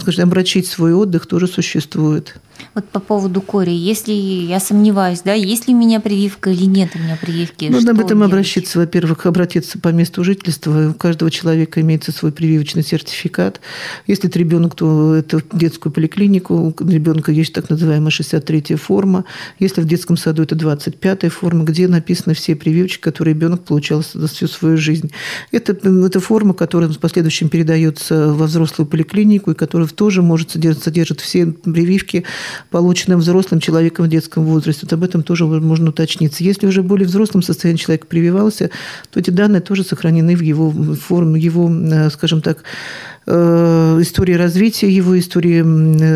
скажем, 0.00 0.24
обрачить 0.24 0.66
свой 0.66 0.92
отдых 0.92 1.26
тоже 1.26 1.46
существует 1.46 2.23
будет. 2.24 2.40
Вот 2.74 2.88
по 2.88 3.00
поводу 3.00 3.40
кори, 3.40 3.70
если 3.70 4.12
я 4.12 4.58
сомневаюсь, 4.58 5.22
да, 5.24 5.32
есть 5.32 5.68
ли 5.68 5.74
у 5.74 5.76
меня 5.76 6.00
прививка 6.00 6.50
или 6.50 6.64
нет 6.64 6.90
у 6.94 6.98
меня 6.98 7.16
прививки? 7.20 7.66
Нужно 7.66 7.92
об 7.92 8.00
этом 8.00 8.18
делать? 8.18 8.32
обращаться, 8.32 8.78
во-первых, 8.78 9.26
обратиться 9.26 9.78
по 9.78 9.88
месту 9.88 10.24
жительства. 10.24 10.90
У 10.90 10.94
каждого 10.94 11.30
человека 11.30 11.80
имеется 11.80 12.12
свой 12.12 12.32
прививочный 12.32 12.82
сертификат. 12.82 13.60
Если 14.06 14.28
это 14.28 14.38
ребенок, 14.38 14.74
то 14.74 15.14
это 15.14 15.38
в 15.38 15.56
детскую 15.56 15.92
поликлинику. 15.92 16.74
У 16.78 16.88
ребенка 16.88 17.32
есть 17.32 17.52
так 17.52 17.70
называемая 17.70 18.10
63-я 18.10 18.76
форма. 18.76 19.24
Если 19.58 19.80
в 19.80 19.86
детском 19.86 20.16
саду 20.16 20.42
это 20.42 20.56
25-я 20.56 21.30
форма, 21.30 21.64
где 21.64 21.86
написаны 21.86 22.34
все 22.34 22.56
прививочки, 22.56 23.00
которые 23.00 23.34
ребенок 23.34 23.64
получал 23.64 24.02
за 24.12 24.26
всю 24.26 24.48
свою 24.48 24.76
жизнь. 24.76 25.10
Это, 25.52 25.72
это 25.72 26.20
форма, 26.20 26.54
которая 26.54 26.88
в 26.88 26.98
последующем 26.98 27.48
передается 27.48 28.32
во 28.32 28.46
взрослую 28.46 28.88
поликлинику 28.88 29.52
и 29.52 29.54
которая 29.54 29.88
тоже 29.88 30.22
может 30.22 30.50
содержать, 30.50 30.82
содержит 30.82 31.20
все 31.20 31.46
прививки, 31.46 32.13
полученным 32.70 33.20
взрослым 33.20 33.60
человеком 33.60 34.06
в 34.06 34.08
детском 34.08 34.44
возрасте. 34.44 34.80
Вот 34.82 34.92
об 34.92 35.02
этом 35.02 35.22
тоже 35.22 35.46
можно 35.46 35.90
уточниться. 35.90 36.44
Если 36.44 36.66
уже 36.66 36.82
более 36.82 37.06
взрослым 37.06 37.42
состоянии 37.42 37.78
человек 37.78 38.06
прививался, 38.06 38.70
то 39.10 39.20
эти 39.20 39.30
данные 39.30 39.60
тоже 39.60 39.82
сохранены 39.82 40.36
в 40.36 40.40
его 40.40 40.70
форме, 40.94 41.40
его, 41.40 41.70
э, 41.70 42.10
скажем 42.10 42.40
так, 42.40 42.58
Э, 43.26 43.98
истории 44.02 44.34
развития 44.34 44.90
его, 44.90 45.18
истории 45.18 45.60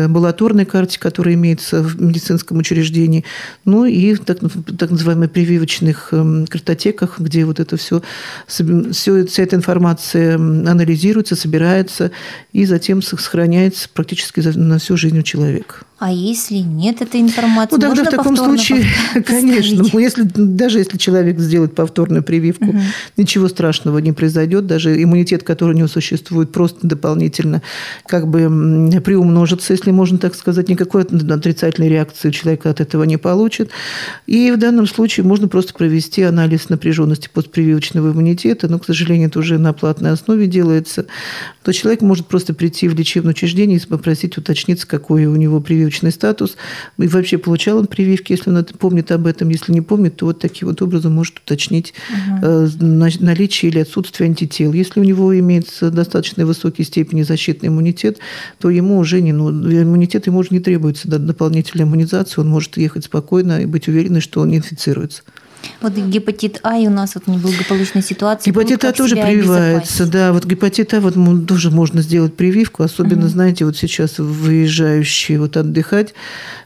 амбулаторной 0.05 0.65
карте, 0.65 0.99
которая 0.99 1.33
имеется 1.33 1.81
в 1.81 1.99
медицинском 1.99 2.59
учреждении, 2.59 3.25
ну 3.65 3.85
и 3.85 4.15
так, 4.15 4.37
так 4.77 4.91
называемых 4.91 5.31
прививочных 5.31 6.09
картотеках, 6.49 7.19
где 7.19 7.45
вот 7.45 7.59
это 7.59 7.77
все, 7.77 8.03
все, 8.47 9.25
вся 9.25 9.43
эта 9.43 9.55
информация 9.55 10.35
анализируется, 10.35 11.35
собирается 11.35 12.11
и 12.53 12.65
затем 12.65 13.01
сохраняется 13.01 13.89
практически 13.91 14.41
на 14.41 14.77
всю 14.77 14.95
жизнь 14.95 15.17
у 15.17 15.23
человека. 15.23 15.77
А 15.99 16.13
если 16.13 16.59
нет 16.59 17.01
этой 17.01 17.19
информации, 17.19 17.75
ну, 17.75 17.81
тогда 17.81 18.05
в 18.05 18.09
таком 18.09 18.37
случае, 18.37 18.85
конечно, 19.25 19.99
если, 19.99 20.23
даже 20.23 20.79
если 20.79 20.97
человек 20.97 21.39
сделает 21.39 21.75
повторную 21.75 22.23
прививку, 22.23 22.69
угу. 22.69 22.79
ничего 23.17 23.49
страшного 23.49 23.97
не 23.97 24.13
произойдет, 24.13 24.65
даже 24.65 25.03
иммунитет, 25.03 25.43
который 25.43 25.75
у 25.75 25.77
него 25.77 25.89
существует, 25.89 26.53
просто 26.53 26.87
дополнительно 26.87 27.61
как 28.07 28.29
бы 28.29 29.01
приумножится, 29.03 29.73
если 29.73 29.91
можно 29.91 30.17
так 30.17 30.35
сказать, 30.35 30.69
никакой 30.69 31.03
отрицательной 31.03 31.89
реакции 31.89 32.31
человек 32.31 32.65
от 32.65 32.79
этого 32.79 33.03
не 33.03 33.17
получит. 33.17 33.69
И 34.25 34.51
в 34.51 34.57
данном 34.57 34.87
случае 34.87 35.25
можно 35.25 35.49
просто 35.49 35.73
провести 35.73 36.23
анализ 36.23 36.69
напряженности 36.69 37.29
постпрививочного 37.33 38.13
иммунитета, 38.13 38.69
но, 38.69 38.79
к 38.79 38.85
сожалению, 38.85 39.27
это 39.27 39.39
уже 39.39 39.57
на 39.57 39.73
платной 39.73 40.11
основе 40.11 40.47
делается, 40.47 41.07
то 41.61 41.73
человек 41.73 42.01
может 42.01 42.27
просто 42.27 42.53
прийти 42.53 42.87
в 42.87 42.95
лечебное 42.95 43.31
учреждение 43.31 43.77
и 43.77 43.85
попросить 43.85 44.37
уточниться, 44.37 44.87
какой 44.87 45.25
у 45.25 45.35
него 45.35 45.59
прививочный 45.59 45.88
прививочный 45.89 46.11
статус. 46.11 46.55
И 46.97 47.07
вообще 47.07 47.37
получал 47.37 47.79
он 47.79 47.87
прививки, 47.87 48.31
если 48.31 48.51
он 48.51 48.63
помнит 48.63 49.11
об 49.11 49.25
этом. 49.25 49.49
Если 49.49 49.71
не 49.71 49.81
помнит, 49.81 50.17
то 50.17 50.27
вот 50.27 50.39
таким 50.39 50.67
вот 50.67 50.81
образом 50.81 51.13
может 51.13 51.39
уточнить 51.39 51.93
угу. 52.09 52.69
наличие 52.79 53.71
или 53.71 53.79
отсутствие 53.79 54.27
антител. 54.27 54.73
Если 54.73 54.99
у 54.99 55.03
него 55.03 55.37
имеется 55.37 55.89
достаточно 55.89 56.45
высокий 56.45 56.83
степени 56.83 57.23
защитный 57.23 57.69
иммунитет, 57.69 58.19
то 58.59 58.69
ему 58.69 58.97
уже 58.97 59.21
не, 59.21 59.33
ну, 59.33 59.49
иммунитет 59.49 60.27
ему 60.27 60.39
уже 60.39 60.49
не 60.51 60.59
требуется 60.59 61.07
дополнительной 61.07 61.85
иммунизации. 61.85 62.41
Он 62.41 62.47
может 62.47 62.77
ехать 62.77 63.05
спокойно 63.05 63.61
и 63.61 63.65
быть 63.65 63.87
уверенным, 63.87 64.21
что 64.21 64.41
он 64.41 64.49
не 64.49 64.57
инфицируется. 64.57 65.23
Вот 65.81 65.93
гепатит 65.93 66.59
А 66.63 66.77
и 66.77 66.87
у 66.87 66.89
нас 66.89 67.15
вот 67.15 67.27
неблагополучная 67.27 68.01
ситуация. 68.01 68.51
Гепатит 68.51 68.83
А 68.83 68.91
тоже 68.91 69.15
прививается, 69.15 70.05
да. 70.05 70.33
Вот 70.33 70.45
гепатит 70.45 70.93
А 70.93 70.99
вот 70.99 71.15
тоже 71.47 71.71
можно 71.71 72.01
сделать 72.01 72.35
прививку, 72.35 72.83
особенно, 72.83 73.23
угу. 73.23 73.29
знаете, 73.29 73.65
вот 73.65 73.77
сейчас 73.77 74.19
выезжающие 74.19 75.39
вот 75.39 75.57
отдыхать. 75.57 76.13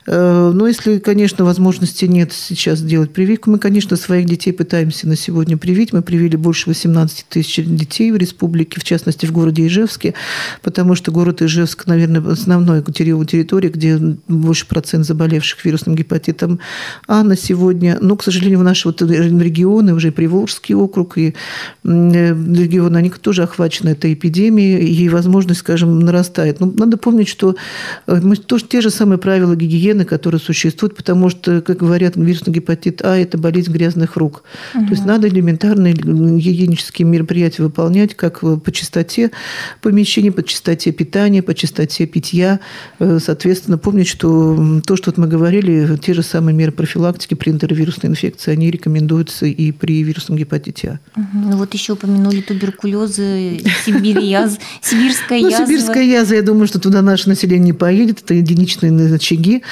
Э, 0.05 0.51
но 0.53 0.67
если, 0.67 0.99
конечно, 0.99 1.45
возможности 1.45 2.05
нет 2.05 2.33
сейчас 2.33 2.79
сделать 2.79 3.13
прививку, 3.13 3.49
мы, 3.49 3.59
конечно, 3.59 3.95
своих 3.95 4.25
детей 4.25 4.51
пытаемся 4.51 5.07
на 5.07 5.15
сегодня 5.15 5.57
привить. 5.57 5.93
Мы 5.93 6.01
привили 6.01 6.35
больше 6.35 6.69
18 6.69 7.25
тысяч 7.29 7.63
детей 7.65 8.11
в 8.11 8.17
республике, 8.17 8.79
в 8.79 8.83
частности, 8.83 9.25
в 9.25 9.31
городе 9.31 9.65
Ижевске, 9.67 10.13
потому 10.61 10.95
что 10.95 11.11
город 11.11 11.41
Ижевск, 11.41 11.85
наверное, 11.87 12.21
основной 12.31 12.83
территория, 12.83 13.69
где 13.69 13.97
больше 14.27 14.67
процент 14.67 15.05
заболевших 15.05 15.63
вирусным 15.65 15.95
гепатитом 15.95 16.59
А 17.07 17.23
на 17.23 17.37
сегодня. 17.37 17.97
Но, 18.01 18.15
к 18.15 18.23
сожалению, 18.23 18.59
в 18.59 18.63
наши 18.83 18.87
вот 18.87 19.01
регионы, 19.01 19.93
уже 19.93 20.11
Приволжский 20.11 20.75
округ 20.75 21.17
и 21.17 21.33
э, 21.83 22.29
регионы, 22.29 22.97
они 22.97 23.09
тоже 23.09 23.43
охвачены 23.43 23.89
этой 23.89 24.13
эпидемией, 24.13 24.87
и 24.87 25.09
возможность, 25.09 25.61
скажем, 25.61 25.99
нарастает. 25.99 26.59
Но 26.59 26.67
надо 26.67 26.97
помнить, 26.97 27.27
что 27.27 27.55
э, 28.07 28.19
мы 28.21 28.35
тоже 28.35 28.65
те 28.65 28.81
же 28.81 28.89
самые 28.89 29.17
правила 29.17 29.55
гигиены 29.55 30.05
которые 30.05 30.39
существуют, 30.39 30.95
потому 30.95 31.29
что, 31.29 31.61
как 31.61 31.77
говорят, 31.77 32.15
вирусный 32.15 32.53
гепатит 32.53 33.01
А– 33.03 33.17
это 33.17 33.37
болезнь 33.37 33.71
грязных 33.71 34.17
рук. 34.17 34.43
Угу. 34.75 34.85
То 34.85 34.91
есть 34.91 35.05
надо 35.05 35.27
элементарные 35.27 35.93
гигиенические 35.93 37.07
мероприятия 37.07 37.63
выполнять, 37.63 38.15
как 38.15 38.39
по 38.39 38.71
чистоте 38.71 39.31
помещений, 39.81 40.31
по 40.31 40.43
чистоте 40.43 40.91
питания, 40.91 41.41
по 41.41 41.53
чистоте 41.53 42.05
питья. 42.05 42.59
Э, 42.99 43.19
соответственно, 43.21 43.77
помнить, 43.77 44.07
что 44.07 44.81
то, 44.85 44.95
что 44.95 45.13
мы 45.17 45.27
говорили, 45.27 45.97
те 45.97 46.13
же 46.13 46.23
самые 46.23 46.55
меры 46.55 46.71
профилактики 46.71 47.33
при 47.33 47.51
интервирусной 47.51 48.11
инфекции, 48.11 48.51
они 48.51 48.71
рекомендуются 48.73 49.45
и 49.45 49.71
при 49.71 50.03
вирусном 50.03 50.37
гепатите 50.37 50.99
А. 51.15 51.19
Угу. 51.19 51.49
Ну 51.51 51.57
вот 51.57 51.73
еще 51.73 51.93
упомянули 51.93 52.41
туберкулезы, 52.41 53.61
сибирьяз, 53.85 54.57
сибирская 54.81 55.39
язва. 55.39 55.59
Ну, 55.59 55.65
сибирская 55.65 56.03
язва, 56.03 56.35
я 56.35 56.41
думаю, 56.41 56.67
что 56.67 56.79
туда 56.79 57.01
наше 57.01 57.29
население 57.29 57.65
не 57.65 57.73
поедет. 57.73 58.21
Это 58.23 58.33
единичные 58.33 59.13
очаги. 59.13 59.63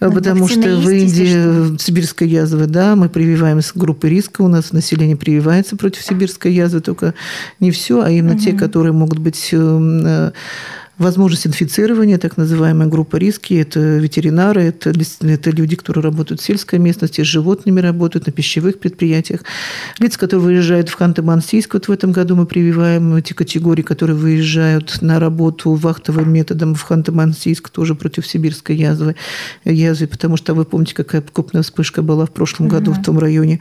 Ну, 0.00 0.12
потому 0.12 0.48
что 0.48 0.76
в 0.76 0.88
Индии 0.88 1.78
сибирская 1.78 2.28
язва, 2.28 2.66
да, 2.66 2.96
мы 2.96 3.08
прививаем 3.08 3.62
с 3.62 3.72
группы 3.74 4.08
риска, 4.08 4.42
у 4.42 4.48
нас 4.48 4.72
население 4.72 5.16
прививается 5.16 5.76
против 5.76 6.02
сибирской 6.02 6.52
язвы, 6.52 6.80
только 6.80 7.14
не 7.60 7.70
все, 7.70 8.02
а 8.02 8.10
именно 8.10 8.38
те, 8.38 8.52
которые 8.52 8.92
могут 8.92 9.18
быть 9.18 9.50
э, 9.52 10.30
Возможность 10.98 11.46
инфицирования, 11.46 12.18
так 12.18 12.36
называемая 12.36 12.88
группа 12.88 13.16
риски, 13.16 13.54
это 13.54 13.78
ветеринары, 13.98 14.62
это, 14.62 14.92
это 15.22 15.50
люди, 15.50 15.76
которые 15.76 16.02
работают 16.02 16.40
в 16.40 16.44
сельской 16.44 16.80
местности, 16.80 17.22
с 17.22 17.26
животными 17.26 17.80
работают, 17.80 18.26
на 18.26 18.32
пищевых 18.32 18.80
предприятиях. 18.80 19.42
Лица, 20.00 20.18
которые 20.18 20.44
выезжают 20.44 20.88
в 20.88 21.00
Ханты-Мансийск, 21.00 21.68
вот 21.74 21.86
в 21.86 21.92
этом 21.92 22.10
году 22.10 22.34
мы 22.34 22.46
прививаем 22.46 23.14
эти 23.14 23.32
категории, 23.32 23.82
которые 23.82 24.16
выезжают 24.16 25.00
на 25.00 25.20
работу 25.20 25.74
вахтовым 25.74 26.32
методом 26.32 26.74
в 26.74 26.84
Ханты-Мансийск, 26.90 27.70
тоже 27.70 27.94
против 27.94 28.26
сибирской 28.26 28.74
язвы, 28.74 29.14
язвы, 29.64 30.08
потому 30.08 30.36
что 30.36 30.54
вы 30.54 30.64
помните, 30.64 30.96
какая 30.96 31.22
крупная 31.22 31.62
вспышка 31.62 32.02
была 32.02 32.26
в 32.26 32.32
прошлом 32.32 32.66
году 32.66 32.92
в 32.92 33.00
том 33.02 33.20
районе. 33.20 33.60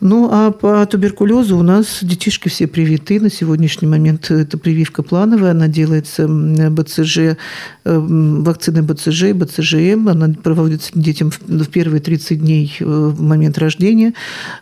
Ну, 0.00 0.28
а 0.30 0.52
по 0.52 0.86
туберкулезу 0.86 1.58
у 1.58 1.62
нас 1.62 1.98
детишки 2.02 2.48
все 2.48 2.68
привиты. 2.68 3.18
На 3.18 3.30
сегодняшний 3.30 3.88
момент 3.88 4.30
это 4.30 4.58
прививка 4.58 5.02
плановая, 5.02 5.50
она 5.50 5.66
делается 5.66 6.28
БЦЖ, 6.70 7.18
э, 7.18 7.36
вакцины 7.84 8.82
БЦЖ 8.82 9.22
и 9.24 9.32
БЦЖМ. 9.32 10.08
Она 10.08 10.28
проводится 10.42 10.90
детям 10.94 11.30
в 11.30 11.66
первые 11.68 12.00
30 12.00 12.40
дней 12.40 12.76
э, 12.80 12.84
в 12.84 13.20
момент 13.20 13.58
рождения. 13.58 14.14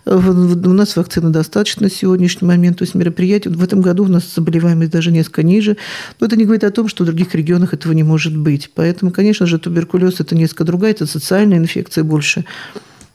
Э, 0.05 0.17
у 0.17 0.73
нас 0.73 0.97
вакцины 0.97 1.31
достаточно 1.31 1.85
на 1.85 1.91
сегодняшний 1.91 2.47
момент. 2.47 2.79
То 2.79 2.85
есть 2.85 2.95
мероприятие 2.95 3.55
в 3.55 3.63
этом 3.63 3.81
году 3.81 4.05
у 4.05 4.09
нас 4.09 4.35
заболеваемость 4.35 4.91
даже 4.91 5.11
несколько 5.11 5.43
ниже. 5.43 5.77
Но 6.21 6.27
это 6.27 6.37
не 6.37 6.45
говорит 6.45 6.65
о 6.65 6.71
том, 6.71 6.89
что 6.89 7.05
в 7.05 7.07
других 7.07 7.35
регионах 7.35 7.75
этого 7.75 7.93
не 7.93 8.03
может 8.03 8.37
быть. 8.37 8.71
Поэтому, 8.75 9.11
конечно 9.11 9.47
же, 9.47 9.59
туберкулез– 9.59 10.17
это 10.21 10.35
несколько 10.35 10.65
другая, 10.65 10.93
это 10.93 11.07
социальная 11.07 11.59
инфекция 11.59 12.05
больше. 12.05 12.45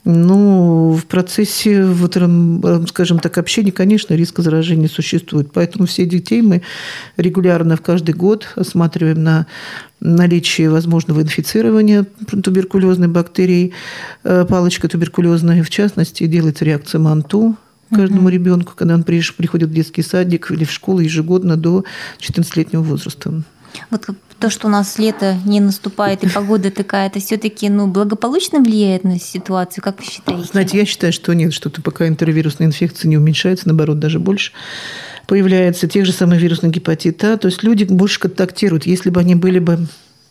Ну, 0.04 0.94
в 0.94 1.06
процессе, 1.06 1.86
вот, 1.86 2.18
скажем 2.90 3.20
так, 3.20 3.38
общения, 3.38 3.72
конечно, 3.72 4.16
риск 4.16 4.40
заражения 4.40 4.88
существует. 4.88 5.52
Поэтому 5.54 5.86
все 5.86 6.08
детей 6.08 6.42
мы 6.42 6.64
регулярно 7.18 7.76
в 7.76 7.82
каждый 7.82 8.16
год 8.16 8.48
осматриваем 8.56 9.24
на 9.24 9.46
наличие 10.00 10.72
возможного 10.72 11.22
инфицирования 11.22 12.08
туберкулезной 12.44 13.10
бактерией, 13.10 13.74
э, 14.24 14.46
палочка 14.50 14.88
туберкулезная, 14.88 15.64
в 15.64 15.70
частности, 15.70 16.26
делается 16.26 16.66
реакция 16.66 16.98
МАНТУ, 16.98 17.56
каждому 17.92 18.22
угу. 18.22 18.30
ребенку, 18.30 18.74
когда 18.76 18.96
он 18.96 19.04
приходит 19.04 19.70
в 19.70 19.74
детский 19.74 20.02
садик 20.02 20.50
или 20.50 20.64
в 20.64 20.72
школу 20.72 21.00
ежегодно 21.00 21.58
до 21.58 21.86
14-летнего 22.20 22.82
возраста. 22.82 23.44
Вот 23.92 24.06
то, 24.42 24.50
что 24.50 24.68
у 24.68 24.70
нас 24.72 24.98
лето 24.98 25.38
не 25.46 25.60
наступает 25.60 26.24
и 26.24 26.30
погода 26.30 26.72
такая, 26.72 27.08
это 27.08 27.20
все-таки 27.20 27.70
ну, 27.70 27.88
благополучно 27.88 28.60
влияет 28.60 29.04
на 29.04 29.20
ситуацию, 29.20 29.84
как 29.84 30.00
вы 30.00 30.06
считаете? 30.06 30.44
Знаете, 30.52 30.78
я 30.78 30.86
считаю, 30.86 31.14
что 31.14 31.34
нет, 31.34 31.54
что-то 31.54 31.82
пока 31.82 32.08
интервирусная 32.08 32.68
инфекция 32.68 33.08
не 33.08 33.18
уменьшается, 33.18 33.68
наоборот, 33.68 34.00
даже 34.00 34.20
больше 34.20 34.52
появляется 35.28 35.88
тех 35.88 36.06
же 36.06 36.12
самых 36.12 36.42
вирусных 36.42 36.72
гепатита. 36.72 37.38
То 37.38 37.48
есть 37.48 37.64
люди 37.64 37.86
больше 37.86 38.20
контактируют. 38.20 38.86
Если 38.86 39.10
бы 39.10 39.22
они 39.22 39.36
были 39.36 39.60
бы 39.60 39.88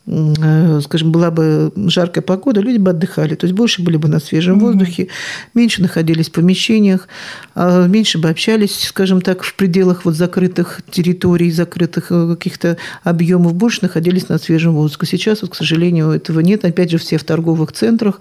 скажем, 0.07 1.13
была 1.13 1.31
бы 1.31 1.73
жаркая 1.77 2.23
погода, 2.23 2.61
люди 2.61 2.79
бы 2.79 2.91
отдыхали, 2.91 3.35
то 3.35 3.47
есть 3.47 3.55
больше 3.55 3.83
были 3.83 3.97
бы 3.97 4.09
на 4.09 4.19
свежем 4.19 4.57
mm-hmm. 4.57 4.61
воздухе, 4.61 5.09
меньше 5.55 5.83
находились 5.83 6.31
в 6.31 6.33
помещениях, 6.33 7.07
а 7.55 7.87
меньше 7.87 8.19
бы 8.19 8.29
общались, 8.29 8.89
скажем 8.89 9.21
так, 9.21 9.43
в 9.43 9.55
пределах 9.55 10.05
вот 10.05 10.17
закрытых 10.17 10.81
территорий, 10.91 11.51
закрытых 11.51 12.07
э, 12.11 12.35
каких-то 12.35 12.79
объемов, 13.05 13.55
больше 13.55 13.81
находились 13.83 14.29
на 14.29 14.39
свежем 14.39 14.73
воздухе. 14.75 15.07
Сейчас, 15.07 15.43
вот, 15.43 15.53
к 15.53 15.55
сожалению, 15.55 16.11
этого 16.11 16.41
нет. 16.41 16.65
Опять 16.65 16.91
же, 16.91 16.99
все 16.99 17.19
в 17.19 17.25
торговых 17.25 17.73
центрах, 17.73 18.21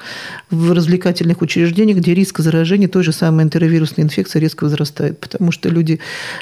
в 0.52 0.74
развлекательных 0.74 1.42
учреждениях, 1.42 1.98
где 1.98 2.14
риск 2.14 2.40
заражения 2.40 2.88
той 2.88 3.04
же 3.04 3.14
самой 3.14 3.46
энтеровирусной 3.46 4.06
инфекции 4.06 4.40
резко 4.40 4.66
возрастает, 4.66 5.20
потому 5.20 5.52
что 5.52 5.70
люди 5.70 6.00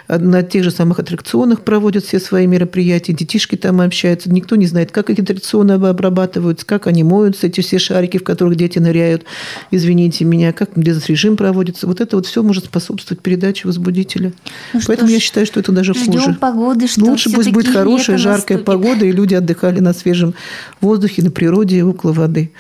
на 0.08 0.44
тех 0.44 0.64
же 0.64 0.72
самых 0.72 1.00
аттракционах 1.00 1.62
проводят 1.62 2.04
все 2.04 2.20
свои 2.20 2.48
мероприятия, 2.48 3.14
детишки 3.14 3.56
там 3.56 3.82
общаются, 3.82 4.32
никто 4.32 4.56
не 4.56 4.66
знает, 4.66 4.92
как 4.92 5.10
эти 5.10 5.22
традиционно 5.28 5.76
обрабатываются, 5.76 6.66
как 6.66 6.88
они 6.88 7.04
моются, 7.04 7.48
эти 7.48 7.62
все 7.62 7.80
шарики, 7.80 8.18
в 8.18 8.24
которых 8.24 8.56
дети 8.56 8.80
ныряют, 8.80 9.24
извините 9.72 10.26
меня, 10.26 10.54
как 10.54 10.70
режим 10.76 11.38
проводится. 11.38 11.88
Вот 11.88 12.02
это 12.02 12.16
вот 12.16 12.26
все 12.26 12.44
может 12.44 12.66
способствовать 12.66 13.22
передаче 13.22 13.68
возбудителя. 13.68 14.34
Ну, 14.74 14.80
Поэтому 14.88 15.10
я 15.10 15.20
считаю, 15.20 15.46
что 15.46 15.60
это 15.60 15.72
даже 15.72 15.94
хуже. 15.94 16.34
погоды, 16.40 16.88
что 16.88 17.02
Лучше 17.06 17.30
пусть 17.30 17.52
будет 17.52 17.68
хорошая, 17.74 18.18
жаркая 18.18 18.58
наступит. 18.58 18.66
погода, 18.66 19.06
и 19.06 19.12
люди 19.12 19.36
отдыхали 19.36 19.80
на 19.80 19.94
свежем 19.94 20.34
воздухе, 20.82 21.22
на 21.24 21.32
природе, 21.32 21.84
около 21.84 22.14
воды. 22.14 22.52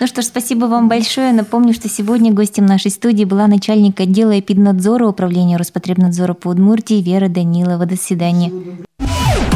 Ну 0.00 0.06
что 0.06 0.22
ж, 0.22 0.26
спасибо 0.26 0.66
вам 0.66 0.88
большое. 0.88 1.32
Напомню, 1.32 1.74
что 1.74 1.88
сегодня 1.88 2.32
гостем 2.32 2.66
нашей 2.66 2.90
студии 2.90 3.24
была 3.24 3.46
начальник 3.46 4.00
отдела 4.00 4.38
эпиднадзора 4.38 5.06
Управления 5.06 5.56
Роспотребнадзора 5.56 6.34
по 6.34 6.48
Удмуртии 6.48 7.02
Вера 7.02 7.28
Данилова. 7.28 7.86
До 7.86 7.96
свидания. 7.96 8.50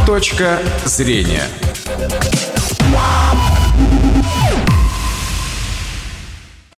Точка 0.07 0.59
зрения. 0.85 1.43
wop. 2.92 3.48